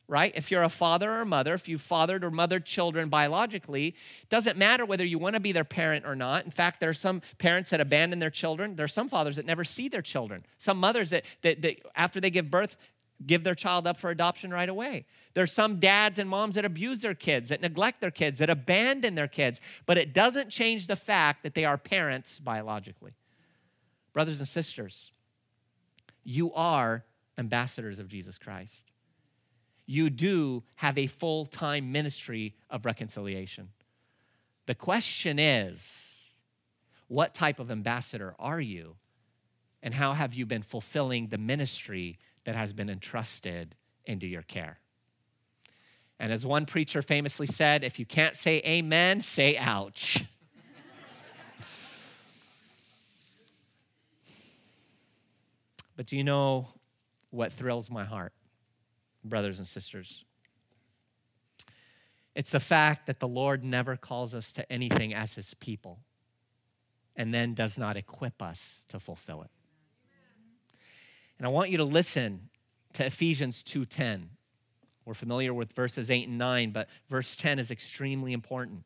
[0.07, 0.33] right?
[0.35, 3.95] If you're a father or a mother, if you fathered or mothered children biologically,
[4.29, 6.45] doesn't matter whether you want to be their parent or not.
[6.45, 8.77] In fact, there are some parents that abandon their children.
[8.77, 10.45] There are some fathers that never see their children.
[10.59, 12.77] Some mothers that, that, that after they give birth,
[13.27, 15.07] give their child up for adoption right away.
[15.35, 19.15] There's some dads and moms that abuse their kids, that neglect their kids, that abandon
[19.15, 23.13] their kids, but it doesn't change the fact that they are parents biologically.
[24.13, 25.13] Brothers and sisters,
[26.23, 27.05] you are
[27.37, 28.85] ambassadors of Jesus Christ.
[29.87, 33.69] You do have a full time ministry of reconciliation.
[34.67, 36.15] The question is,
[37.09, 38.97] what type of ambassador are you?
[39.83, 43.75] And how have you been fulfilling the ministry that has been entrusted
[44.05, 44.79] into your care.
[46.21, 50.25] And as one preacher famously said, if you can't say amen, say ouch.
[55.97, 56.69] but do you know
[57.31, 58.33] what thrills my heart,
[59.25, 60.25] brothers and sisters?
[62.35, 65.99] It's the fact that the Lord never calls us to anything as his people
[67.17, 69.51] and then does not equip us to fulfill it.
[71.39, 72.49] And I want you to listen
[72.95, 74.31] to Ephesians 2:10.
[75.05, 78.85] We're familiar with verses 8 and 9, but verse 10 is extremely important.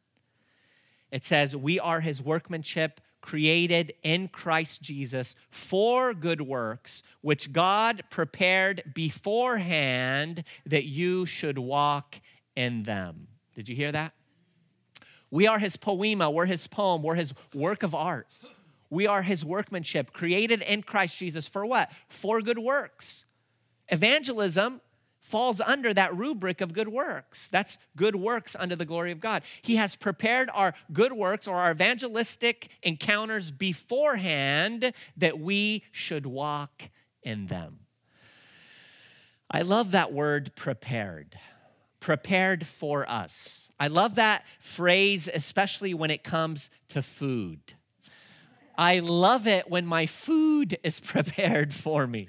[1.11, 8.03] It says, "We are his workmanship, created in Christ Jesus for good works, which God
[8.11, 12.21] prepared beforehand that you should walk
[12.57, 14.15] in them." Did you hear that?
[15.31, 18.29] We are his poema, we're his poem, we're his work of art.
[18.91, 21.91] We are his workmanship, created in Christ Jesus for what?
[22.09, 23.25] For good works.
[23.89, 24.81] Evangelism
[25.21, 27.49] falls under that rubric of good works.
[27.51, 29.43] That's good works under the glory of God.
[29.61, 36.89] He has prepared our good works or our evangelistic encounters beforehand that we should walk
[37.23, 37.81] in them.
[39.51, 41.39] I love that word prepared.
[42.01, 43.69] Prepared for us.
[43.79, 47.61] I love that phrase, especially when it comes to food.
[48.79, 52.29] I love it when my food is prepared for me.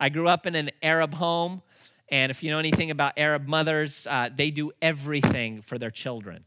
[0.00, 1.62] I grew up in an Arab home,
[2.08, 6.44] and if you know anything about Arab mothers, uh, they do everything for their children.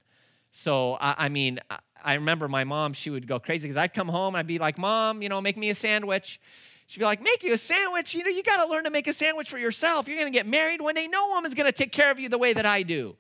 [0.51, 1.59] So, I, I mean,
[2.03, 4.57] I, remember my mom, she would go crazy because I'd come home and I'd be
[4.57, 6.39] like, Mom, you know, make me a sandwich.
[6.87, 8.15] She'd be like, Make you a sandwich?
[8.15, 10.07] You know, you got to learn to make a sandwich for yourself.
[10.07, 11.07] You're going to get married one day.
[11.07, 13.15] No woman's going to take care of you the way that I do.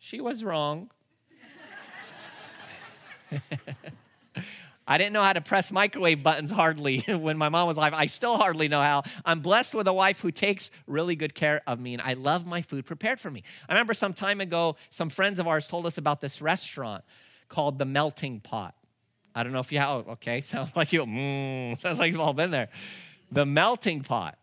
[0.00, 0.90] She was wrong.
[4.92, 7.94] I didn't know how to press microwave buttons hardly when my mom was alive.
[7.94, 9.04] I still hardly know how.
[9.24, 12.44] I'm blessed with a wife who takes really good care of me, and I love
[12.44, 13.42] my food prepared for me.
[13.70, 17.04] I remember some time ago, some friends of ours told us about this restaurant
[17.48, 18.74] called The Melting Pot.
[19.34, 22.34] I don't know if you have, okay, sounds like you, mm, sounds like you've all
[22.34, 22.68] been there.
[23.30, 24.36] The Melting Pot.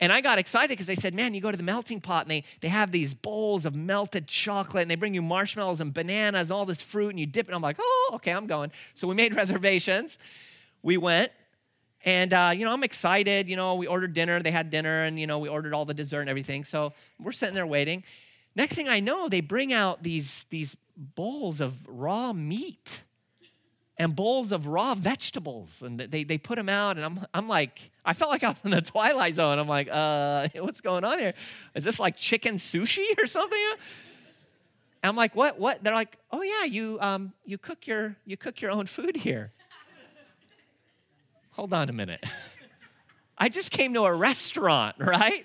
[0.00, 2.30] And I got excited because they said, man, you go to the melting pot and
[2.30, 6.48] they, they have these bowls of melted chocolate and they bring you marshmallows and bananas
[6.48, 7.54] and all this fruit and you dip it.
[7.54, 8.72] I'm like, oh, okay, I'm going.
[8.94, 10.18] So we made reservations.
[10.82, 11.30] We went.
[12.02, 13.46] And, uh, you know, I'm excited.
[13.46, 14.42] You know, we ordered dinner.
[14.42, 16.64] They had dinner and, you know, we ordered all the dessert and everything.
[16.64, 18.02] So we're sitting there waiting.
[18.56, 23.02] Next thing I know, they bring out these, these bowls of raw meat
[24.00, 25.82] and bowls of raw vegetables.
[25.82, 28.58] And they, they put them out, and I'm, I'm like, I felt like I was
[28.64, 29.58] in the Twilight Zone.
[29.58, 31.34] I'm like, uh, what's going on here?
[31.74, 33.58] Is this like chicken sushi or something?
[35.02, 35.58] I'm like, what?
[35.58, 35.82] What?
[35.82, 39.52] They're like, oh yeah, you um, you cook your you cook your own food here.
[41.52, 42.24] Hold on a minute.
[43.36, 45.44] I just came to a restaurant, right?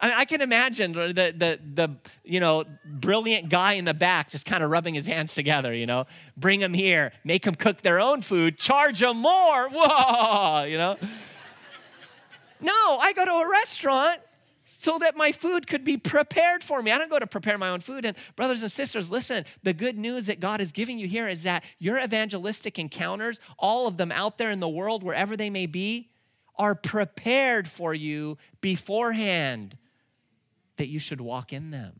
[0.00, 4.30] I, mean, I can imagine the, the, the, you know, brilliant guy in the back
[4.30, 6.06] just kind of rubbing his hands together, you know.
[6.36, 9.68] Bring them here, make them cook their own food, charge them more.
[9.68, 10.96] Whoa, you know.
[12.62, 14.20] No, I go to a restaurant
[14.64, 16.90] so that my food could be prepared for me.
[16.90, 18.04] I don't go to prepare my own food.
[18.04, 21.42] And brothers and sisters, listen, the good news that God is giving you here is
[21.42, 25.66] that your evangelistic encounters, all of them out there in the world, wherever they may
[25.66, 26.10] be,
[26.56, 29.76] are prepared for you beforehand
[30.76, 31.92] that you should walk in them.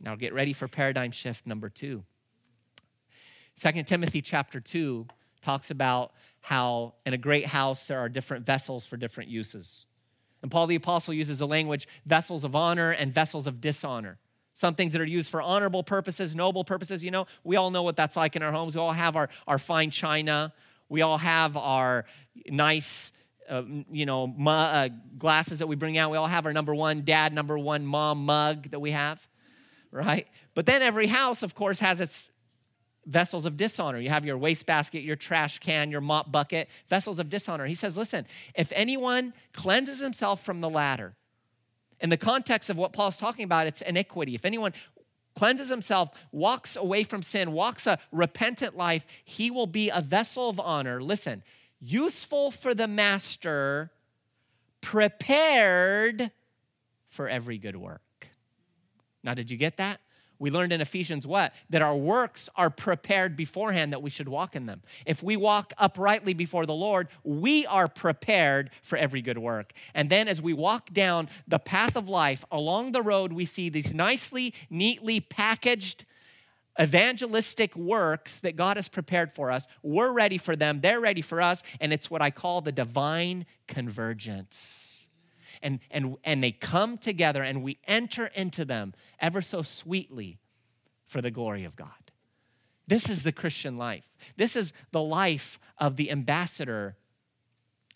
[0.00, 2.02] Now get ready for paradigm shift number two.
[3.56, 5.06] Second Timothy chapter 2
[5.40, 6.12] talks about
[6.42, 9.86] how in a great house there are different vessels for different uses.
[10.42, 14.18] And Paul the Apostle uses the language vessels of honor and vessels of dishonor.
[14.54, 17.02] Some things that are used for honorable purposes, noble purposes.
[17.02, 18.74] You know, we all know what that's like in our homes.
[18.74, 20.52] We all have our, our fine china.
[20.88, 22.04] We all have our
[22.48, 23.12] nice
[23.48, 24.88] uh, you know, mu- uh,
[25.18, 26.10] glasses that we bring out.
[26.10, 29.20] We all have our number one dad, number one mom mug that we have,
[29.90, 30.26] right?
[30.54, 32.30] But then every house, of course, has its
[33.06, 33.98] vessels of dishonor.
[33.98, 37.66] You have your wastebasket, your trash can, your mop bucket, vessels of dishonor.
[37.66, 41.14] He says, listen, if anyone cleanses himself from the latter,
[42.00, 44.34] in the context of what Paul's talking about, it's iniquity.
[44.34, 44.72] If anyone
[45.36, 50.48] cleanses himself, walks away from sin, walks a repentant life, he will be a vessel
[50.48, 51.02] of honor.
[51.02, 51.42] Listen,
[51.80, 53.90] useful for the master,
[54.80, 56.30] prepared
[57.08, 58.00] for every good work.
[59.22, 60.00] Now, did you get that?
[60.42, 61.52] We learned in Ephesians what?
[61.70, 64.82] That our works are prepared beforehand that we should walk in them.
[65.06, 69.72] If we walk uprightly before the Lord, we are prepared for every good work.
[69.94, 73.68] And then as we walk down the path of life, along the road, we see
[73.68, 76.06] these nicely, neatly packaged
[76.80, 79.68] evangelistic works that God has prepared for us.
[79.84, 83.46] We're ready for them, they're ready for us, and it's what I call the divine
[83.68, 84.91] convergence.
[85.62, 90.38] And, and, and they come together and we enter into them ever so sweetly
[91.06, 91.88] for the glory of God.
[92.88, 94.04] This is the Christian life.
[94.36, 96.96] This is the life of the ambassador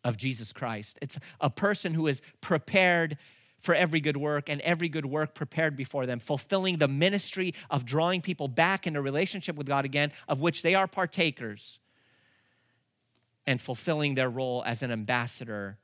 [0.04, 0.98] of Jesus Christ.
[1.02, 3.18] It's a person who is prepared
[3.60, 7.84] for every good work and every good work prepared before them, fulfilling the ministry of
[7.84, 11.80] drawing people back into relationship with God again, of which they are partakers,
[13.46, 15.78] and fulfilling their role as an ambassador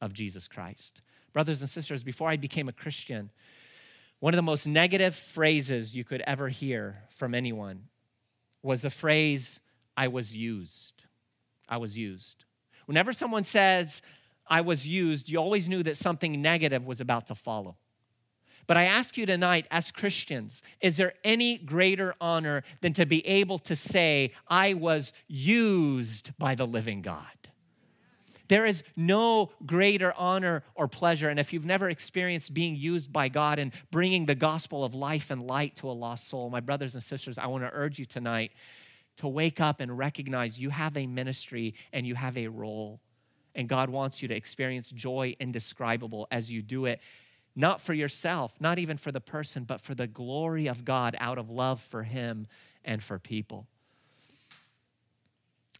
[0.00, 1.00] of Jesus Christ.
[1.32, 3.30] Brothers and sisters, before I became a Christian,
[4.20, 7.84] one of the most negative phrases you could ever hear from anyone
[8.62, 9.60] was the phrase,
[9.96, 11.04] I was used.
[11.68, 12.44] I was used.
[12.86, 14.02] Whenever someone says,
[14.46, 17.76] I was used, you always knew that something negative was about to follow.
[18.66, 23.26] But I ask you tonight, as Christians, is there any greater honor than to be
[23.26, 27.24] able to say, I was used by the living God?
[28.48, 31.28] There is no greater honor or pleasure.
[31.28, 35.30] And if you've never experienced being used by God and bringing the gospel of life
[35.30, 38.06] and light to a lost soul, my brothers and sisters, I want to urge you
[38.06, 38.52] tonight
[39.18, 43.00] to wake up and recognize you have a ministry and you have a role.
[43.54, 47.00] And God wants you to experience joy indescribable as you do it,
[47.56, 51.38] not for yourself, not even for the person, but for the glory of God out
[51.38, 52.46] of love for Him
[52.84, 53.66] and for people.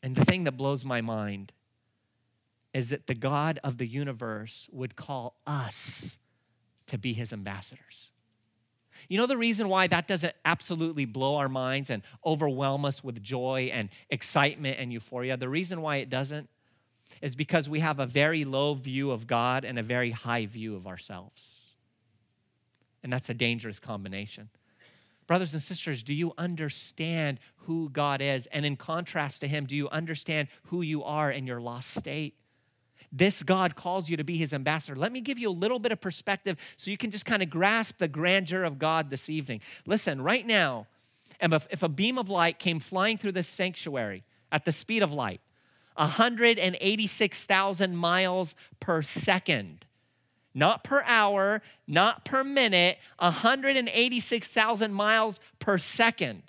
[0.02, 1.52] And the thing that blows my mind
[2.78, 6.16] is that the God of the universe would call us
[6.86, 8.12] to be His ambassadors.
[9.08, 13.20] You know the reason why that doesn't absolutely blow our minds and overwhelm us with
[13.20, 15.36] joy and excitement and euphoria?
[15.36, 16.48] The reason why it doesn't
[17.20, 20.76] is because we have a very low view of God and a very high view
[20.76, 21.62] of ourselves.
[23.02, 24.50] And that's a dangerous combination.
[25.26, 28.46] Brothers and sisters, do you understand who God is?
[28.46, 32.36] And in contrast to Him, do you understand who you are in your lost state?
[33.10, 34.96] This God calls you to be His ambassador.
[34.96, 37.50] Let me give you a little bit of perspective so you can just kind of
[37.50, 39.60] grasp the grandeur of God this evening.
[39.86, 40.86] Listen, right now,
[41.40, 45.40] if a beam of light came flying through this sanctuary at the speed of light,
[45.94, 49.84] 186,000 miles per second.
[50.54, 56.42] Not per hour, not per minute, 186,000 miles per second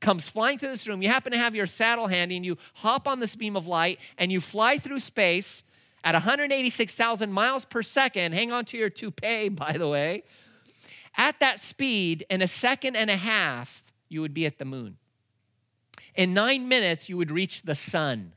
[0.00, 1.00] comes flying through this room.
[1.00, 3.98] You happen to have your saddle handy and you hop on this beam of light
[4.18, 5.62] and you fly through space
[6.04, 8.32] at 186,000 miles per second.
[8.32, 10.24] Hang on to your toupee, by the way.
[11.16, 14.96] At that speed, in a second and a half, you would be at the moon.
[16.14, 18.32] In nine minutes, you would reach the sun.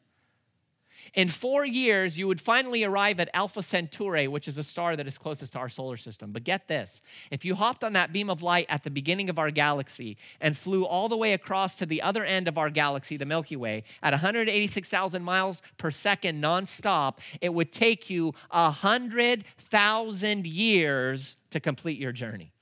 [1.16, 5.08] In four years, you would finally arrive at Alpha Centauri, which is a star that
[5.08, 6.34] is closest to our solar system.
[6.34, 7.00] But get this
[7.32, 10.58] if you hopped on that beam of light at the beginning of our galaxy and
[10.58, 13.86] flew all the way across to the other end of our galaxy, the Milky Way,
[14.04, 22.12] at 186,000 miles per second nonstop, it would take you 100,000 years to complete your
[22.12, 22.55] journey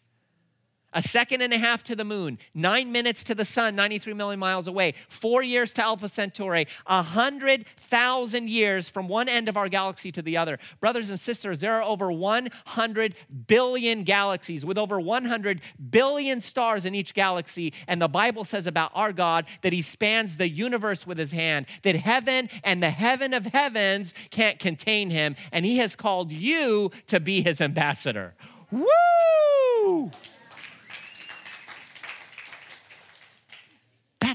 [0.94, 4.40] a second and a half to the moon, nine minutes to the sun, 93 million
[4.40, 10.12] miles away, four years to Alpha Centauri, 100,000 years from one end of our galaxy
[10.12, 10.60] to the other.
[10.80, 13.16] Brothers and sisters, there are over 100
[13.48, 17.74] billion galaxies with over 100 billion stars in each galaxy.
[17.88, 21.66] And the Bible says about our God that he spans the universe with his hand,
[21.84, 25.36] that heaven and the heaven of heavens can't contain him.
[25.52, 28.34] And he has called you to be his ambassador.
[28.72, 30.12] Woo!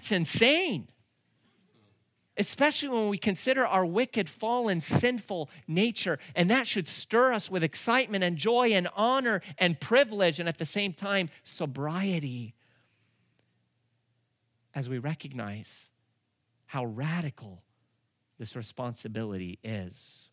[0.08, 0.88] That's insane.
[2.38, 6.18] Especially when we consider our wicked, fallen, sinful nature.
[6.34, 10.56] And that should stir us with excitement and joy and honor and privilege, and at
[10.56, 12.54] the same time, sobriety
[14.74, 15.90] as we recognize
[16.66, 17.62] how radical
[18.38, 20.28] this responsibility is.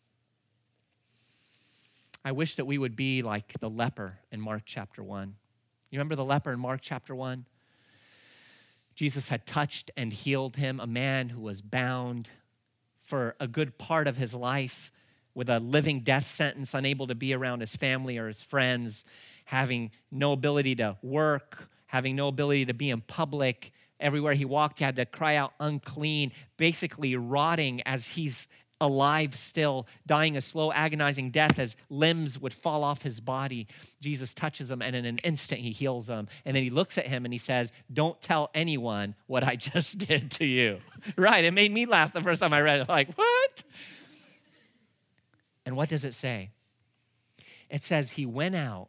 [2.24, 5.34] I wish that we would be like the leper in Mark chapter 1.
[5.90, 7.44] You remember the leper in Mark chapter 1?
[8.96, 12.30] Jesus had touched and healed him, a man who was bound
[13.04, 14.90] for a good part of his life
[15.34, 19.04] with a living death sentence, unable to be around his family or his friends,
[19.44, 23.70] having no ability to work, having no ability to be in public.
[24.00, 28.48] Everywhere he walked, he had to cry out unclean, basically rotting as he's
[28.80, 33.66] alive still, dying a slow, agonizing death as limbs would fall off his body.
[34.00, 36.28] Jesus touches him, and in an instant, he heals him.
[36.44, 39.98] And then he looks at him and he says, Don't tell anyone what I just
[39.98, 40.78] did to you.
[41.16, 41.44] right?
[41.44, 42.88] It made me laugh the first time I read it.
[42.88, 43.62] Like, what?
[45.64, 46.50] And what does it say?
[47.70, 48.88] It says, He went out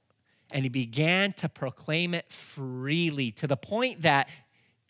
[0.51, 4.29] and he began to proclaim it freely to the point that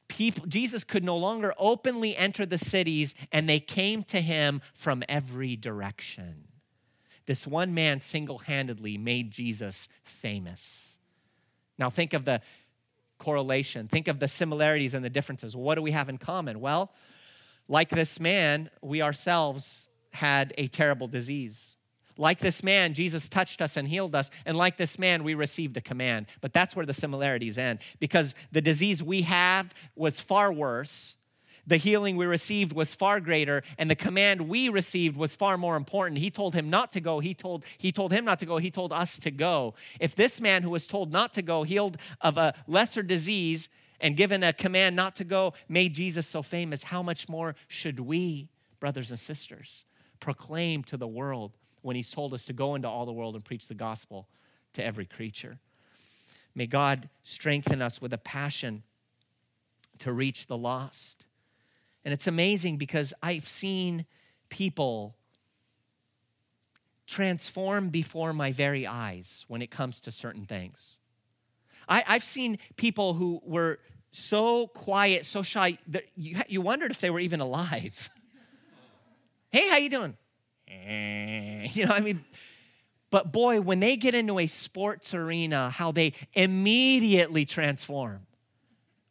[0.07, 5.03] people, Jesus could no longer openly enter the cities, and they came to him from
[5.07, 6.45] every direction.
[7.25, 10.97] This one man single handedly made Jesus famous.
[11.77, 12.41] Now, think of the
[13.17, 15.55] correlation, think of the similarities and the differences.
[15.55, 16.59] What do we have in common?
[16.59, 16.91] Well,
[17.67, 21.76] like this man, we ourselves had a terrible disease.
[22.17, 24.29] Like this man, Jesus touched us and healed us.
[24.45, 26.27] And like this man, we received a command.
[26.41, 31.15] But that's where the similarities end because the disease we have was far worse.
[31.67, 35.75] The healing we received was far greater, and the command we received was far more
[35.75, 36.17] important.
[36.17, 37.19] He told him not to go.
[37.19, 38.57] He told, he told him not to go.
[38.57, 39.73] He told us to go.
[39.99, 43.67] If this man who was told not to go, healed of a lesser disease,
[43.99, 47.99] and given a command not to go, made Jesus so famous, how much more should
[47.99, 48.47] we,
[48.79, 49.83] brothers and sisters,
[50.21, 51.51] proclaim to the world
[51.87, 54.27] when he's told us to go into all the world and preach the gospel
[54.73, 55.57] to every creature?
[56.53, 58.83] May God strengthen us with a passion
[59.99, 61.25] to reach the lost.
[62.03, 64.05] And it's amazing because I've seen
[64.49, 65.15] people
[67.05, 70.97] transform before my very eyes when it comes to certain things.
[71.87, 73.79] I, have seen people who were
[74.11, 78.09] so quiet, so shy, that you, you wondered if they were even alive.
[79.51, 80.17] hey, how you doing?
[81.73, 82.23] You know, I mean,
[83.09, 88.25] but boy, when they get into a sports arena, how they immediately transform.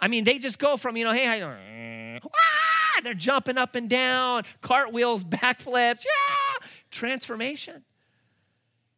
[0.01, 2.21] I mean, they just go from, you know, hey, doing?
[2.25, 7.85] Ah, they're jumping up and down, cartwheels, backflips, yeah, transformation.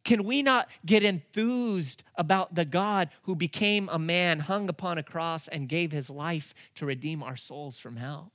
[0.03, 5.03] Can we not get enthused about the God who became a man, hung upon a
[5.03, 8.31] cross, and gave his life to redeem our souls from hell?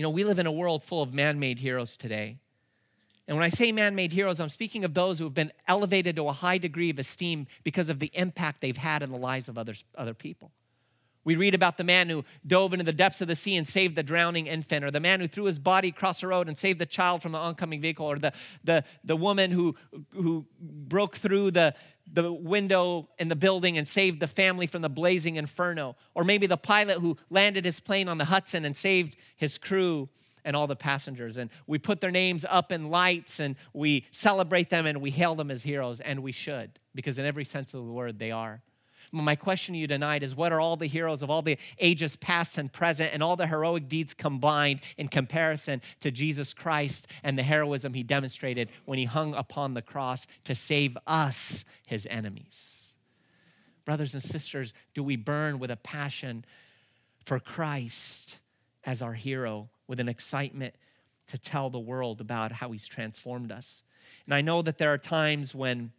[0.00, 2.38] You know, we live in a world full of man made heroes today.
[3.28, 6.16] And when I say man made heroes, I'm speaking of those who have been elevated
[6.16, 9.50] to a high degree of esteem because of the impact they've had in the lives
[9.50, 10.52] of others, other people.
[11.24, 13.94] We read about the man who dove into the depths of the sea and saved
[13.94, 16.78] the drowning infant, or the man who threw his body across the road and saved
[16.78, 18.32] the child from the oncoming vehicle, or the,
[18.64, 19.74] the, the woman who,
[20.14, 21.74] who broke through the,
[22.12, 26.46] the window in the building and saved the family from the blazing inferno, or maybe
[26.46, 30.08] the pilot who landed his plane on the Hudson and saved his crew
[30.42, 31.36] and all the passengers.
[31.36, 35.34] And we put their names up in lights and we celebrate them and we hail
[35.34, 38.62] them as heroes, and we should, because in every sense of the word, they are.
[39.12, 42.14] My question to you tonight is what are all the heroes of all the ages
[42.16, 47.36] past and present and all the heroic deeds combined in comparison to Jesus Christ and
[47.36, 52.92] the heroism he demonstrated when he hung upon the cross to save us, his enemies?
[53.84, 56.44] Brothers and sisters, do we burn with a passion
[57.24, 58.38] for Christ
[58.84, 60.74] as our hero, with an excitement
[61.28, 63.82] to tell the world about how he's transformed us?
[64.26, 65.90] And I know that there are times when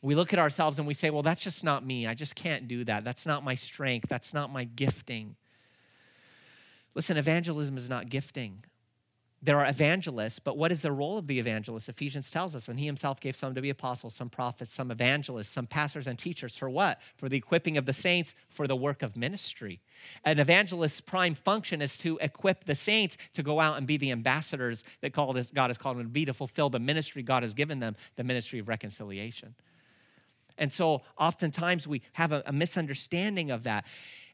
[0.00, 2.06] we look at ourselves and we say, well, that's just not me.
[2.06, 3.04] I just can't do that.
[3.04, 4.08] That's not my strength.
[4.08, 5.34] That's not my gifting.
[6.94, 8.64] Listen, evangelism is not gifting.
[9.40, 11.88] There are evangelists, but what is the role of the evangelist?
[11.88, 15.48] Ephesians tells us, and he himself gave some to be apostles, some prophets, some evangelists,
[15.48, 16.56] some pastors and teachers.
[16.56, 16.98] For what?
[17.16, 19.80] For the equipping of the saints for the work of ministry.
[20.24, 24.10] An evangelist's prime function is to equip the saints to go out and be the
[24.10, 27.78] ambassadors that God has called them to be, to fulfill the ministry God has given
[27.78, 29.54] them, the ministry of reconciliation.
[30.58, 33.86] And so oftentimes we have a, a misunderstanding of that.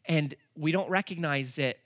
[0.06, 1.78] And we don't recognize it.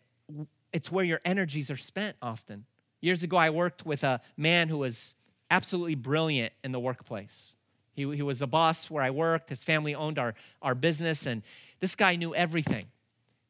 [0.72, 2.64] it's where your energies are spent often.
[3.01, 5.14] Years ago, I worked with a man who was
[5.51, 7.53] absolutely brilliant in the workplace.
[7.95, 9.51] He, he was a boss where I worked.
[9.51, 11.43] His family owned our, our business, and
[11.80, 12.86] this guy knew everything.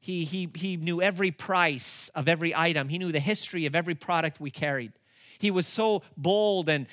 [0.01, 3.95] He, he, he knew every price of every item, he knew the history of every
[3.95, 4.93] product we carried.
[5.39, 6.87] He was so bold and,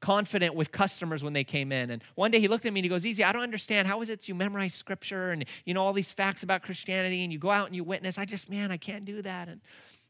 [0.00, 1.90] confident with customers when they came in.
[1.90, 3.86] And one day he looked at me and he goes, Easy, I don't understand.
[3.86, 7.32] How is it you memorize scripture and you know all these facts about Christianity and
[7.32, 8.18] you go out and you witness?
[8.18, 9.48] I just, man, I can't do that.
[9.48, 9.60] And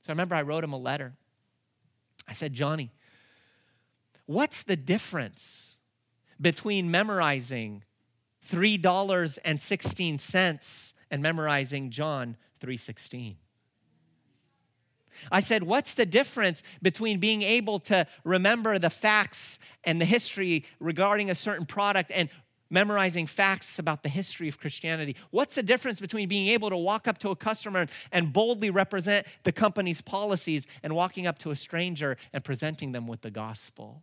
[0.02, 1.12] so I remember I wrote him a letter.
[2.28, 2.92] I said, Johnny,
[4.26, 5.76] what's the difference
[6.40, 7.84] between memorizing
[8.50, 13.36] $3.16 and memorizing John 316?
[15.30, 20.64] I said, What's the difference between being able to remember the facts and the history
[20.78, 22.28] regarding a certain product and
[22.70, 25.16] memorizing facts about the history of Christianity?
[25.30, 29.26] What's the difference between being able to walk up to a customer and boldly represent
[29.44, 34.02] the company's policies and walking up to a stranger and presenting them with the gospel?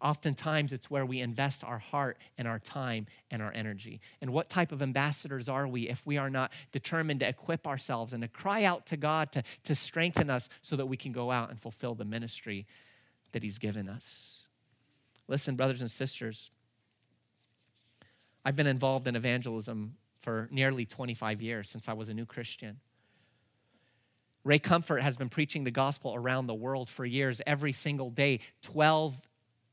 [0.00, 4.00] Oftentimes, it's where we invest our heart and our time and our energy.
[4.20, 8.12] And what type of ambassadors are we if we are not determined to equip ourselves
[8.12, 11.32] and to cry out to God to, to strengthen us so that we can go
[11.32, 12.66] out and fulfill the ministry
[13.32, 14.46] that He's given us?
[15.26, 16.50] Listen, brothers and sisters,
[18.44, 22.78] I've been involved in evangelism for nearly 25 years since I was a new Christian.
[24.44, 28.40] Ray Comfort has been preaching the gospel around the world for years, every single day,
[28.62, 29.14] 12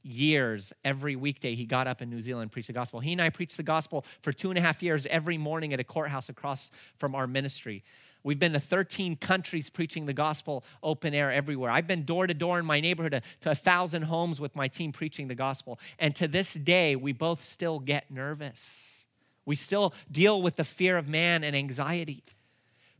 [0.05, 2.99] years, every weekday, he got up in New Zealand and preached the gospel.
[2.99, 5.79] He and I preached the gospel for two and a half years every morning at
[5.79, 7.83] a courthouse across from our ministry.
[8.23, 11.69] We've been to 13 countries preaching the gospel open air everywhere.
[11.69, 14.91] I've been door to door in my neighborhood to, a thousand homes with my team
[14.91, 15.79] preaching the gospel.
[15.99, 19.05] And to this day, we both still get nervous.
[19.45, 22.23] We still deal with the fear of man and anxiety.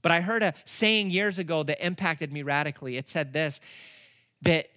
[0.04, 2.98] But I heard a saying years ago that impacted me radically.
[2.98, 3.60] It said this
[4.44, 4.68] that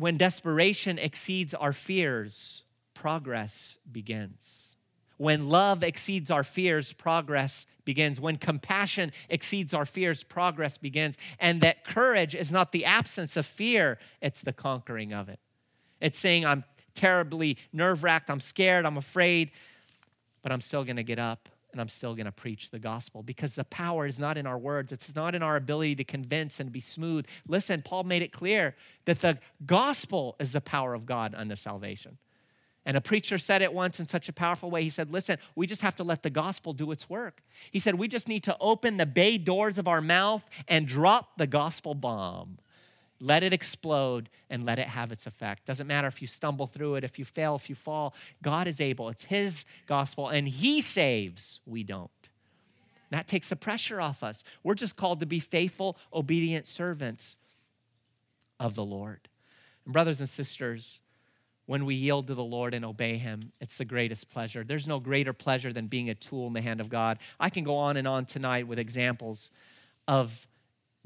[0.00, 2.62] when desperation exceeds our fears,
[2.94, 4.72] progress begins.
[5.18, 8.18] When love exceeds our fears, progress begins.
[8.18, 11.18] When compassion exceeds our fears, progress begins.
[11.38, 15.38] And that courage is not the absence of fear, it's the conquering of it.
[16.00, 19.50] It's saying, I'm terribly nerve wracked, I'm scared, I'm afraid,
[20.40, 23.64] but I'm still gonna get up and I'm still gonna preach the gospel because the
[23.64, 26.80] power is not in our words, it's not in our ability to convince and be
[26.80, 27.26] smooth.
[27.48, 32.18] Listen, Paul made it clear that the gospel is the power of God unto salvation.
[32.86, 34.82] And a preacher said it once in such a powerful way.
[34.82, 37.42] He said, Listen, we just have to let the gospel do its work.
[37.70, 41.36] He said, We just need to open the bay doors of our mouth and drop
[41.36, 42.58] the gospel bomb.
[43.20, 45.66] Let it explode and let it have its effect.
[45.66, 48.14] Doesn't matter if you stumble through it, if you fail, if you fall.
[48.42, 49.10] God is able.
[49.10, 51.60] It's His gospel, and He saves.
[51.66, 52.10] We don't.
[53.10, 54.42] That takes the pressure off us.
[54.62, 57.36] We're just called to be faithful, obedient servants
[58.58, 59.20] of the Lord.
[59.84, 61.00] And, brothers and sisters,
[61.66, 64.64] when we yield to the Lord and obey Him, it's the greatest pleasure.
[64.64, 67.18] There's no greater pleasure than being a tool in the hand of God.
[67.38, 69.50] I can go on and on tonight with examples
[70.08, 70.46] of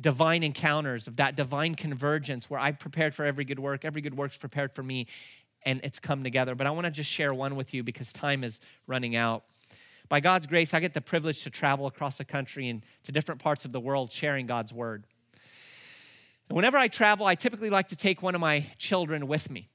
[0.01, 4.17] divine encounters, of that divine convergence where I prepared for every good work, every good
[4.17, 5.07] work's prepared for me,
[5.65, 6.55] and it's come together.
[6.55, 9.45] But I want to just share one with you because time is running out.
[10.09, 13.41] By God's grace, I get the privilege to travel across the country and to different
[13.41, 15.07] parts of the world sharing God's word.
[16.49, 19.69] And whenever I travel, I typically like to take one of my children with me.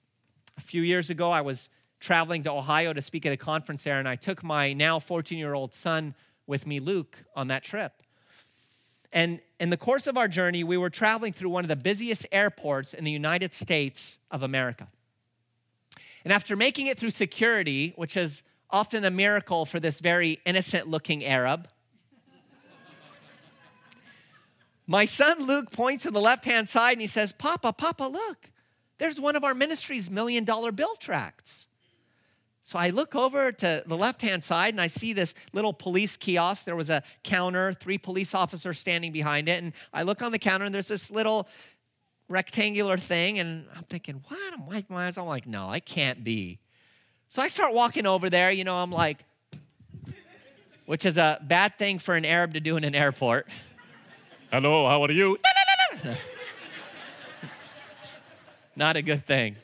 [0.58, 4.00] A few years ago, I was traveling to Ohio to speak at a conference there,
[4.00, 6.14] and I took my now 14 year old son
[6.46, 7.94] with me, Luke, on that trip.
[9.12, 12.26] And in the course of our journey, we were traveling through one of the busiest
[12.32, 14.88] airports in the United States of America.
[16.24, 20.88] And after making it through security, which is often a miracle for this very innocent
[20.88, 21.68] looking Arab,
[24.86, 28.50] my son Luke points to the left hand side and he says, Papa, Papa, look,
[28.98, 31.68] there's one of our ministry's million dollar bill tracts.
[32.70, 36.16] So I look over to the left hand side and I see this little police
[36.16, 36.66] kiosk.
[36.66, 39.64] There was a counter, three police officers standing behind it.
[39.64, 41.48] And I look on the counter and there's this little
[42.28, 43.40] rectangular thing.
[43.40, 44.40] And I'm thinking, what?
[44.54, 45.18] I'm like, my eyes.
[45.18, 46.60] I'm like, no, I can't be.
[47.30, 48.52] So I start walking over there.
[48.52, 49.26] You know, I'm like,
[50.86, 53.48] which is a bad thing for an Arab to do in an airport.
[54.52, 55.40] Hello, how are you?
[58.76, 59.56] Not a good thing.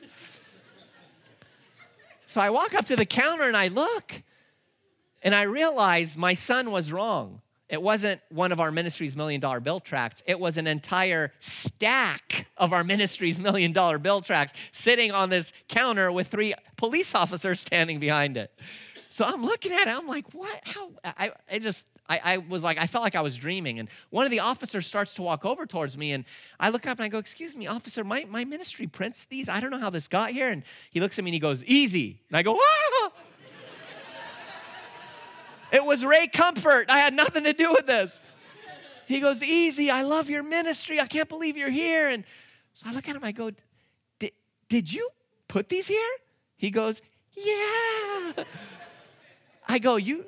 [2.36, 4.11] So I walk up to the counter and I look,
[5.23, 7.39] and I realize my son was wrong.
[7.69, 10.21] It wasn't one of our ministry's million dollar bill tracts.
[10.25, 15.53] It was an entire stack of our ministry's million dollar bill tracts sitting on this
[15.69, 18.51] counter with three police officers standing behind it.
[19.07, 19.91] So I'm looking at it.
[19.91, 20.59] I'm like, what?
[20.65, 20.91] How?
[21.05, 23.80] I, I just, I, I, was like, I felt like I was dreaming.
[23.80, 26.12] And one of the officers starts to walk over towards me.
[26.12, 26.24] And
[26.60, 29.49] I look up and I go, Excuse me, officer, my, my ministry prints these.
[29.49, 30.49] I don't know how this got here.
[30.49, 32.22] And he looks at me and he goes, Easy.
[32.30, 33.12] And I go, Ah!
[35.72, 36.89] it was Ray Comfort.
[36.89, 38.20] I had nothing to do with this.
[39.08, 39.89] He goes, Easy.
[39.89, 40.99] I love your ministry.
[40.99, 42.10] I can't believe you're here.
[42.10, 42.24] And
[42.76, 43.24] so I look at him.
[43.24, 43.51] I go,
[44.70, 45.10] Did you
[45.47, 46.12] put these here?
[46.56, 47.01] He goes,
[47.34, 48.43] Yeah.
[49.68, 50.26] I go, you,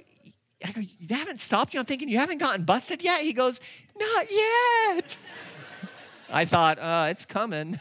[0.64, 1.80] I go, you haven't stopped you?
[1.80, 3.22] I'm thinking, you haven't gotten busted yet?
[3.22, 3.60] He goes,
[4.00, 5.18] not yet.
[6.30, 7.80] I thought, uh, it's coming.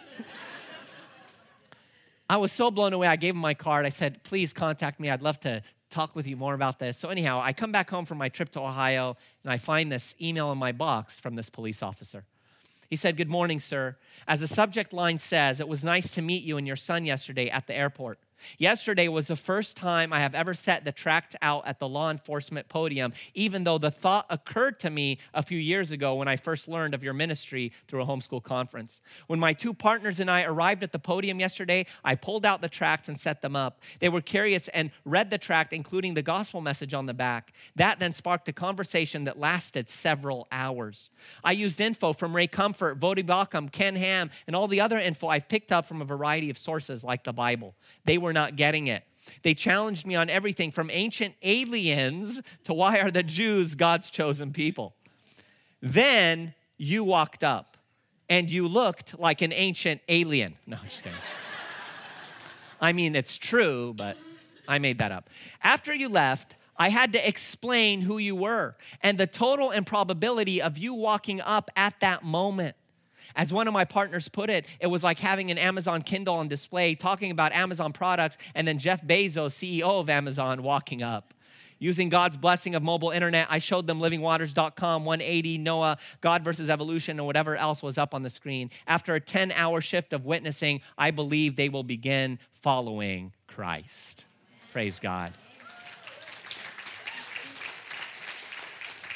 [2.28, 3.06] I was so blown away.
[3.06, 3.86] I gave him my card.
[3.86, 5.10] I said, please contact me.
[5.10, 6.98] I'd love to talk with you more about this.
[6.98, 10.14] So, anyhow, I come back home from my trip to Ohio and I find this
[10.20, 12.24] email in my box from this police officer.
[12.90, 13.96] He said, Good morning, sir.
[14.28, 17.48] As the subject line says, it was nice to meet you and your son yesterday
[17.48, 18.18] at the airport.
[18.58, 22.10] Yesterday was the first time I have ever set the tract out at the law
[22.10, 26.36] enforcement podium, even though the thought occurred to me a few years ago when I
[26.36, 29.00] first learned of your ministry through a homeschool conference.
[29.26, 32.68] When my two partners and I arrived at the podium yesterday, I pulled out the
[32.68, 33.80] tracts and set them up.
[34.00, 37.52] They were curious and read the tract, including the gospel message on the back.
[37.76, 41.10] That then sparked a conversation that lasted several hours.
[41.44, 45.28] I used info from Ray Comfort, Voddie Baucham, Ken Ham, and all the other info
[45.28, 47.74] I've picked up from a variety of sources like the Bible.
[48.04, 49.04] They were not getting it.
[49.42, 54.52] They challenged me on everything from ancient aliens to why are the Jews God's chosen
[54.52, 54.94] people.
[55.82, 57.76] Then you walked up
[58.28, 60.56] and you looked like an ancient alien.
[60.66, 61.18] No, I'm just kidding.
[62.80, 64.16] I mean, it's true, but
[64.68, 65.30] I made that up.
[65.62, 70.76] After you left, I had to explain who you were and the total improbability of
[70.76, 72.76] you walking up at that moment.
[73.36, 76.48] As one of my partners put it, it was like having an Amazon Kindle on
[76.48, 81.34] display talking about Amazon products and then Jeff Bezos, CEO of Amazon, walking up.
[81.78, 87.18] Using God's blessing of mobile internet, I showed them livingwaters.com, 180, Noah, God versus evolution,
[87.18, 88.70] and whatever else was up on the screen.
[88.86, 94.24] After a 10 hour shift of witnessing, I believe they will begin following Christ.
[94.72, 95.34] Praise God.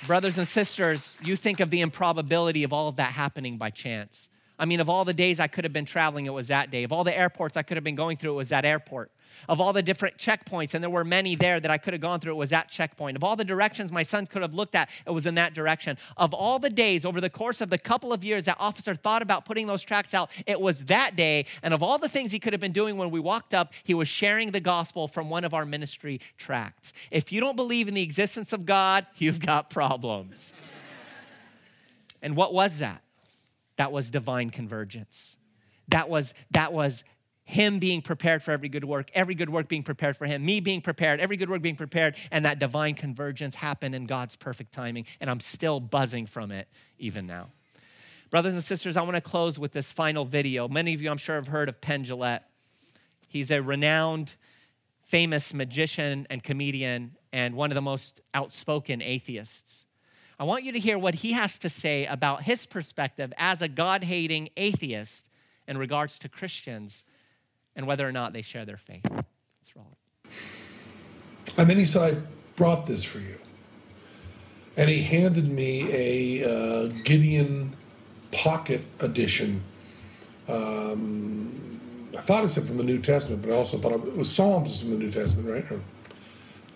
[0.07, 4.29] Brothers and sisters, you think of the improbability of all of that happening by chance.
[4.59, 6.85] I mean, of all the days I could have been traveling, it was that day.
[6.85, 9.11] Of all the airports I could have been going through, it was that airport
[9.49, 12.21] of all the different checkpoints, and there were many there that I could have gone
[12.21, 13.17] through, it was that checkpoint.
[13.17, 15.99] Of all the directions my son could have looked at, it was in that direction.
[16.17, 19.23] Of all the days over the course of the couple of years that officer thought
[19.23, 21.47] about putting those tracks out, it was that day.
[21.63, 23.95] And of all the things he could have been doing when we walked up, he
[23.95, 26.93] was sharing the gospel from one of our ministry tracts.
[27.11, 30.53] If you don't believe in the existence of God, you've got problems.
[32.23, 33.03] and what was that?
[33.77, 35.37] That was divine convergence.
[35.89, 37.03] That was that was
[37.51, 40.61] him being prepared for every good work, every good work being prepared for him, me
[40.61, 44.73] being prepared, every good work being prepared, and that divine convergence happened in God's perfect
[44.73, 45.05] timing.
[45.21, 47.49] And I'm still buzzing from it even now.
[48.31, 50.69] Brothers and sisters, I want to close with this final video.
[50.69, 52.43] Many of you, I'm sure, have heard of Penn Jillette.
[53.27, 54.31] He's a renowned,
[55.03, 59.87] famous magician and comedian, and one of the most outspoken atheists.
[60.39, 63.69] I want you to hear what he has to say about his perspective as a
[63.69, 65.29] God hating atheist
[65.67, 67.05] in regards to Christians
[67.77, 69.05] and whether or not they share their faith.
[69.77, 69.87] Roll
[70.25, 70.31] it.
[71.57, 72.21] And then he said, I
[72.57, 73.37] brought this for you.
[74.77, 77.77] And he handed me a uh, Gideon
[78.33, 79.63] Pocket Edition.
[80.49, 81.81] Um,
[82.17, 84.81] I thought it said from the New Testament, but I also thought it was Psalms
[84.81, 85.81] from the New Testament, right?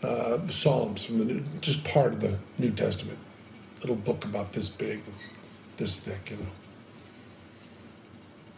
[0.03, 3.19] Uh, Psalms from the New, just part of the New Testament.
[3.81, 5.03] Little book about this big,
[5.77, 6.47] this thick, you know.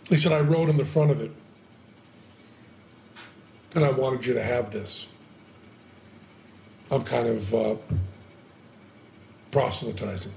[0.08, 1.30] He said, I wrote in the front of it,
[3.74, 5.08] and I wanted you to have this.
[6.90, 7.74] I'm kind of uh,
[9.50, 10.32] proselytizing.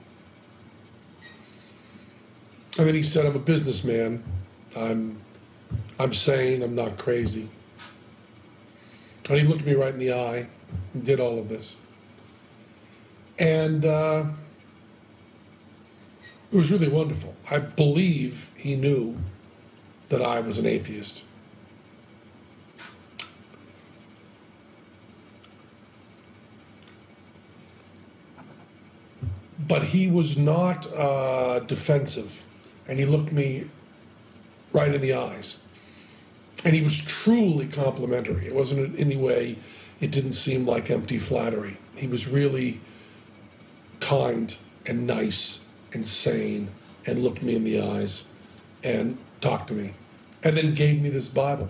[2.78, 4.24] And then he said, I'm a businessman.
[4.76, 5.20] I'm,
[6.00, 6.64] I'm sane.
[6.64, 7.50] I'm not crazy.
[9.30, 10.48] And he looked me right in the eye
[10.94, 11.78] and did all of this.
[13.38, 14.26] And uh,
[16.52, 17.36] it was really wonderful.
[17.50, 19.18] I believe he knew
[20.08, 21.26] that I was an atheist.
[29.70, 32.44] But he was not uh, defensive,
[32.88, 33.70] and he looked me
[34.74, 35.62] right in the eyes,
[36.66, 38.48] and he was truly complimentary.
[38.48, 39.58] It wasn't in any way.
[40.02, 41.78] It didn't seem like empty flattery.
[41.96, 42.82] He was really
[44.00, 44.58] kind
[44.88, 46.70] and nice and sane,
[47.06, 48.28] and looked me in the eyes,
[48.84, 49.94] and talked to me,
[50.44, 51.70] and then gave me this Bible.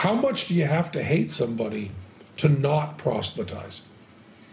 [0.00, 1.90] how much do you have to hate somebody
[2.38, 3.82] to not proselytize?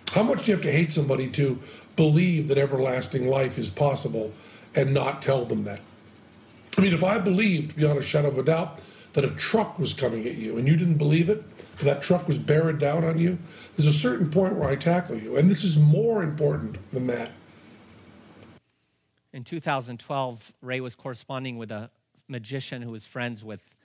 [0.10, 1.58] How much do you have to hate somebody to
[1.96, 4.34] believe that everlasting life is possible
[4.76, 5.80] and not tell them that?
[6.78, 8.82] I mean, if I believed beyond a shadow of a doubt
[9.14, 11.46] that a truck was coming at you and you didn't believe it,
[11.78, 13.38] that truck was bearing down on you,
[13.78, 15.38] there's a certain point where I tackle you.
[15.38, 17.32] And this is more important than that.
[19.32, 21.90] In 2012, Ray was corresponding with a
[22.28, 23.78] magician who was friends with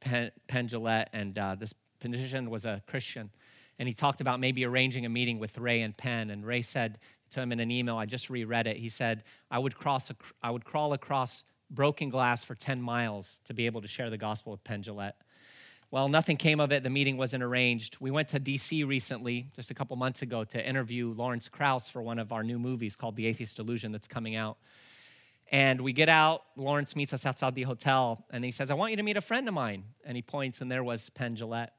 [0.00, 3.30] Penn, Jillette, and uh, this magician was a Christian.
[3.78, 6.30] And he talked about maybe arranging a meeting with Ray and Penn.
[6.30, 6.98] And Ray said
[7.30, 8.76] to him in an email, I just reread it.
[8.76, 13.38] He said, I would, cross a, I would crawl across broken glass for 10 miles
[13.44, 15.14] to be able to share the gospel with Penn Jillette.
[15.92, 16.84] Well, nothing came of it.
[16.84, 17.96] The meeting wasn't arranged.
[17.98, 22.00] We went to DC recently, just a couple months ago, to interview Lawrence Krauss for
[22.00, 24.58] one of our new movies called The Atheist Delusion that's coming out.
[25.50, 28.92] And we get out, Lawrence meets us outside the hotel, and he says, I want
[28.92, 29.82] you to meet a friend of mine.
[30.04, 31.70] And he points, and there was Penn Jillette.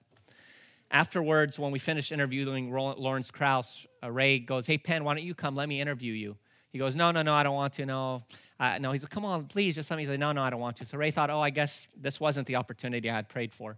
[0.91, 5.33] Afterwards, when we finished interviewing Lawrence Krauss, uh, Ray goes, Hey, Penn, why don't you
[5.33, 5.55] come?
[5.55, 6.35] Let me interview you.
[6.73, 7.85] He goes, No, no, no, I don't want to.
[7.85, 8.23] No.
[8.59, 9.99] Uh, no, he's like, Come on, please, just me.
[9.99, 10.85] He's like, No, no, I don't want to.
[10.85, 13.77] So Ray thought, Oh, I guess this wasn't the opportunity I had prayed for.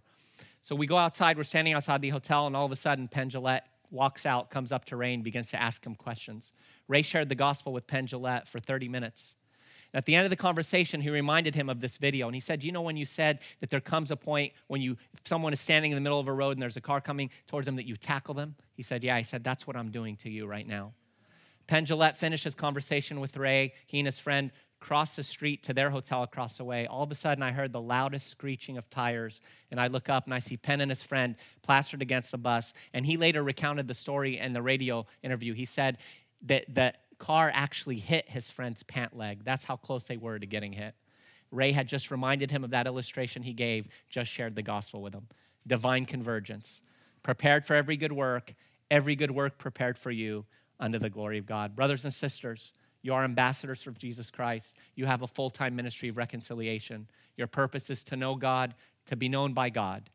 [0.62, 3.30] So we go outside, we're standing outside the hotel, and all of a sudden, Penn
[3.30, 6.52] Jillette walks out, comes up to Ray, and begins to ask him questions.
[6.88, 9.36] Ray shared the gospel with Penn Jillette for 30 minutes.
[9.94, 12.64] At the end of the conversation, he reminded him of this video, and he said,
[12.64, 15.92] "You know when you said that there comes a point when you, someone is standing
[15.92, 17.96] in the middle of a road and there's a car coming towards them, that you
[17.96, 20.92] tackle them?" He said, "Yeah." He said, "That's what I'm doing to you right now."
[21.68, 23.72] Penn Jillette finished his conversation with Ray.
[23.86, 26.86] He and his friend crossed the street to their hotel across the way.
[26.86, 29.40] All of a sudden, I heard the loudest screeching of tires,
[29.70, 32.74] and I look up and I see Penn and his friend plastered against the bus.
[32.92, 35.54] And he later recounted the story in the radio interview.
[35.54, 35.96] He said
[36.42, 36.92] that the
[37.24, 39.42] car actually hit his friend's pant leg.
[39.44, 40.94] That's how close they were to getting hit.
[41.50, 45.14] Ray had just reminded him of that illustration he gave, just shared the gospel with
[45.14, 45.26] him.
[45.66, 46.82] Divine convergence.
[47.22, 48.52] Prepared for every good work,
[48.90, 50.44] every good work prepared for you
[50.80, 51.74] unto the glory of God.
[51.74, 54.74] Brothers and sisters, you are ambassadors of Jesus Christ.
[54.94, 57.08] You have a full time ministry of reconciliation.
[57.38, 58.74] Your purpose is to know God,
[59.06, 60.10] to be known by God,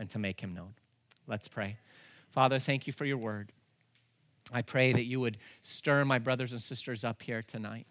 [0.00, 0.74] and to make him known.
[1.28, 1.76] Let's pray.
[2.30, 3.52] Father, thank you for your word.
[4.52, 7.86] I pray that you would stir my brothers and sisters up here tonight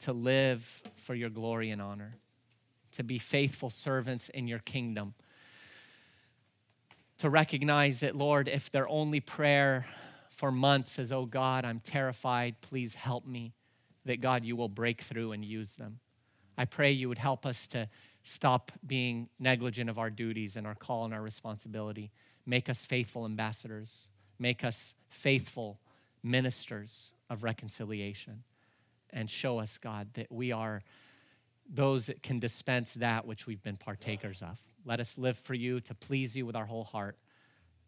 [0.00, 0.64] to live
[0.96, 2.16] for your glory and honor,
[2.92, 5.14] to be faithful servants in your kingdom,
[7.18, 9.84] to recognize that, Lord, if their only prayer
[10.30, 13.52] for months is, Oh God, I'm terrified, please help me,
[14.06, 15.98] that God, you will break through and use them.
[16.56, 17.88] I pray you would help us to
[18.22, 22.10] stop being negligent of our duties and our call and our responsibility.
[22.46, 24.08] Make us faithful ambassadors.
[24.40, 25.78] Make us faithful
[26.24, 28.42] ministers of reconciliation.
[29.10, 30.82] And show us, God, that we are
[31.72, 34.58] those that can dispense that which we've been partakers of.
[34.84, 37.16] Let us live for you, to please you with our whole heart,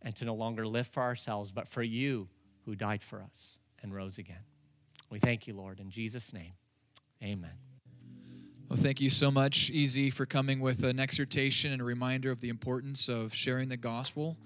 [0.03, 2.29] and to no longer live for ourselves, but for you
[2.65, 4.45] who died for us and rose again.
[5.11, 5.81] We thank you, Lord.
[5.81, 6.53] In Jesus' name,
[7.23, 7.53] amen.
[8.69, 12.41] Well, thank you so much, E.Z., for coming with an exhortation and a reminder of
[12.41, 14.37] the importance of sharing the gospel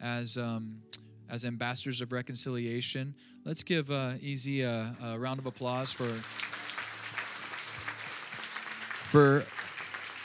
[0.00, 0.82] as um,
[1.30, 3.14] as ambassadors of reconciliation.
[3.44, 4.62] Let's give uh, E.Z.
[4.62, 6.10] a, a round of applause for
[9.10, 9.40] for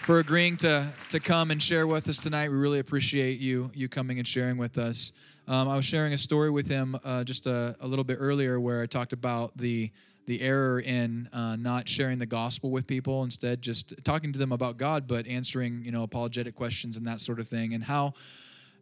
[0.02, 2.50] for agreeing to to come and share with us tonight.
[2.50, 5.12] We really appreciate you you coming and sharing with us.
[5.48, 8.60] Um, I was sharing a story with him uh, just a, a, little bit earlier
[8.60, 9.92] where I talked about the
[10.26, 14.52] the error in uh, not sharing the gospel with people, instead just talking to them
[14.52, 18.14] about God, but answering you know apologetic questions and that sort of thing, and how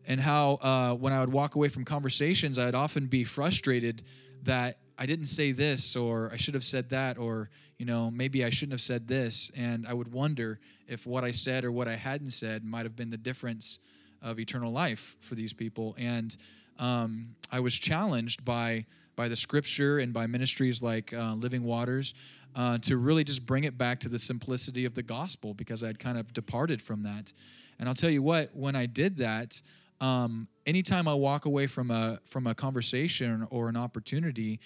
[0.08, 4.04] and how uh, when I would walk away from conversations, I'd often be frustrated
[4.44, 8.46] that I didn't say this or I should have said that or you know maybe
[8.46, 11.88] I shouldn't have said this, and I would wonder if what I said or what
[11.88, 13.80] I hadn't said might have been the difference
[14.22, 15.96] of eternal life for these people.
[15.98, 16.36] And
[16.80, 18.86] um, I was challenged by
[19.16, 22.16] by the scripture and by ministries like uh, Living Waters
[22.56, 26.00] uh, to really just bring it back to the simplicity of the gospel because I'd
[26.00, 27.32] kind of departed from that.
[27.80, 29.62] And I'll tell you what, when I did that,
[30.02, 34.60] um, anytime I walk away from a from a conversation or an opportunity,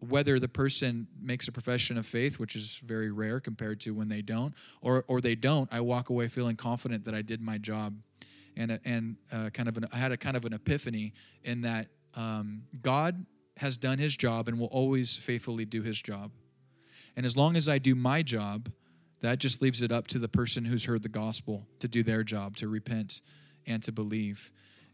[0.00, 4.08] whether the person makes a profession of faith, which is very rare compared to when
[4.08, 7.58] they don't, or or they don't, I walk away feeling confident that I did my
[7.58, 7.94] job
[8.56, 11.12] and and uh, kind of an, I had a kind of an epiphany
[11.44, 13.24] in that um, God
[13.56, 16.30] has done His job and will always faithfully do His job,
[17.16, 18.70] and as long as I do my job,
[19.20, 22.22] that just leaves it up to the person who's heard the gospel to do their
[22.22, 23.20] job, to repent
[23.66, 24.50] and to believe.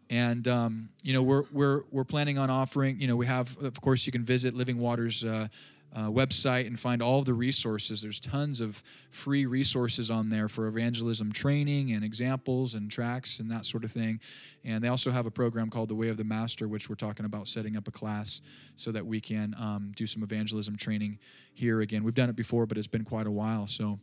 [0.09, 3.01] And um, you know we're we're we're planning on offering.
[3.01, 5.49] You know we have of course you can visit Living Waters uh,
[5.97, 8.03] uh, website and find all the resources.
[8.03, 13.51] There's tons of free resources on there for evangelism training and examples and tracts and
[13.51, 14.21] that sort of thing.
[14.65, 17.25] And they also have a program called The Way of the Master, which we're talking
[17.25, 18.43] about setting up a class
[18.75, 21.19] so that we can um, do some evangelism training
[21.55, 22.05] here again.
[22.05, 23.67] We've done it before, but it's been quite a while.
[23.67, 23.99] So.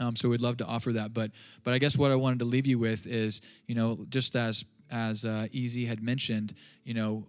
[0.00, 1.30] Um, so we'd love to offer that, but
[1.64, 4.64] but I guess what I wanted to leave you with is, you know, just as
[4.92, 5.84] as uh, E.Z.
[5.86, 7.26] had mentioned, you know,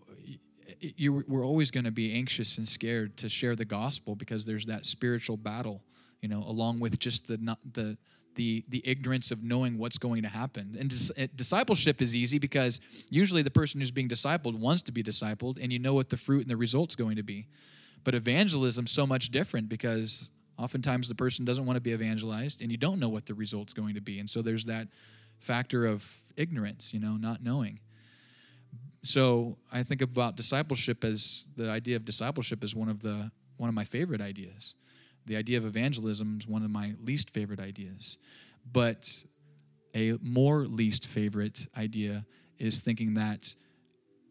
[0.80, 4.66] you, we're always going to be anxious and scared to share the gospel because there's
[4.66, 5.82] that spiritual battle,
[6.22, 7.98] you know, along with just the not, the
[8.36, 10.76] the the ignorance of knowing what's going to happen.
[10.80, 15.04] And dis- discipleship is easy because usually the person who's being discipled wants to be
[15.04, 17.48] discipled, and you know what the fruit and the result's going to be.
[18.04, 22.72] But evangelism so much different because oftentimes the person doesn't want to be evangelized, and
[22.72, 24.88] you don't know what the result's going to be, and so there's that
[25.44, 27.80] factor of ignorance, you know, not knowing
[29.04, 33.70] so I think about discipleship as the idea of discipleship is one of the one
[33.70, 34.76] of my favorite ideas.
[35.26, 38.18] The idea of evangelism is one of my least favorite ideas.
[38.72, 39.08] But
[39.94, 42.26] a more least favorite idea
[42.58, 43.54] is thinking that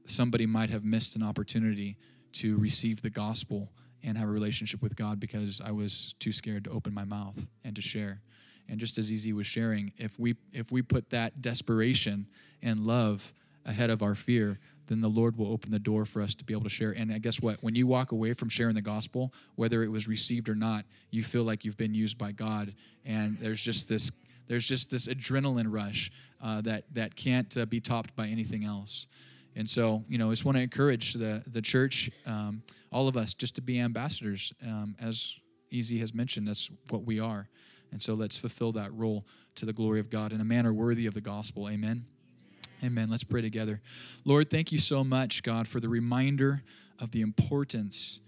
[0.07, 1.97] somebody might have missed an opportunity
[2.33, 3.71] to receive the gospel
[4.03, 7.39] and have a relationship with God because I was too scared to open my mouth
[7.65, 8.21] and to share.
[8.69, 9.33] And just as E.Z.
[9.33, 12.27] was sharing, if we if we put that desperation
[12.63, 13.35] and love
[13.67, 16.53] ahead of our fear, then the Lord will open the door for us to be
[16.53, 16.93] able to share.
[16.93, 17.63] And I guess what?
[17.63, 21.23] When you walk away from sharing the gospel, whether it was received or not, you
[21.23, 24.13] feel like you've been used by God, and there's just this
[24.49, 26.11] there's just this adrenaline rush
[26.43, 29.07] uh, that that can't uh, be topped by anything else.
[29.55, 33.17] And so, you know, I just want to encourage the the church, um, all of
[33.17, 34.53] us, just to be ambassadors.
[34.67, 35.39] Um, as
[35.71, 35.99] E.Z.
[36.01, 37.49] has mentioned, that's what we are.
[37.93, 39.25] And so, let's fulfill that role
[39.57, 41.69] to the glory of God in a manner worthy of the gospel.
[41.69, 42.05] Amen.
[42.83, 43.11] Amen.
[43.11, 43.81] Let's pray together.
[44.25, 46.63] Lord, thank you so much, God, for the reminder
[46.99, 48.21] of the importance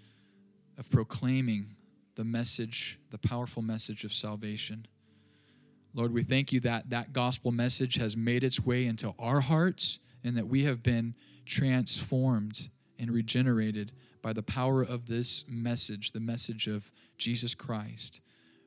[0.79, 1.75] of proclaiming
[2.15, 4.87] the message, the powerful message of salvation.
[5.93, 10.01] Lord, we thank you that that gospel message has made its way into our hearts
[10.23, 11.15] and that we have been
[11.47, 13.93] transformed and regenerated
[14.23, 18.21] by the power of this message, the message of Jesus Christ.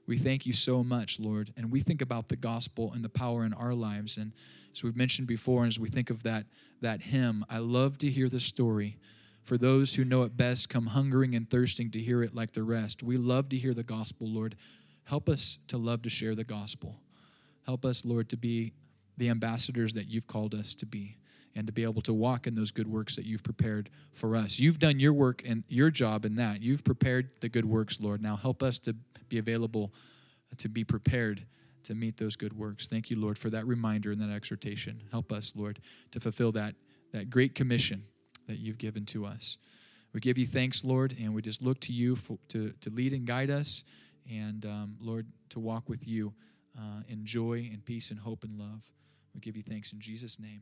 [0.08, 1.54] We thank you so much, Lord.
[1.58, 4.18] And we think about the gospel and the power in our lives.
[4.18, 4.32] And
[4.72, 6.46] as we've mentioned before, and as we think of that,
[6.82, 8.98] that hymn, I love to hear the story.
[9.44, 12.64] For those who know it best, come hungering and thirsting to hear it like the
[12.64, 13.04] rest.
[13.04, 14.56] We love to hear the gospel, Lord.
[15.04, 17.00] Help us to love to share the gospel.
[17.66, 18.74] Help us, Lord, to be
[19.18, 21.18] the ambassadors that you've called us to be
[21.58, 24.60] and to be able to walk in those good works that you've prepared for us.
[24.60, 26.62] You've done your work and your job in that.
[26.62, 28.22] You've prepared the good works, Lord.
[28.22, 28.96] Now help us to
[29.28, 29.92] be available
[30.58, 31.44] to be prepared
[31.84, 32.88] to meet those good works.
[32.88, 35.02] Thank you, Lord, for that reminder and that exhortation.
[35.12, 35.80] Help us, Lord,
[36.12, 36.76] to fulfill that,
[37.12, 38.04] that great commission
[38.48, 39.58] that you've given to us.
[40.14, 43.14] We give you thanks, Lord, and we just look to you for, to, to lead
[43.14, 43.84] and guide us,
[44.30, 46.34] and um, Lord, to walk with you
[46.78, 48.86] uh, in joy and peace and hope and love.
[49.34, 50.62] We give you thanks in Jesus' name.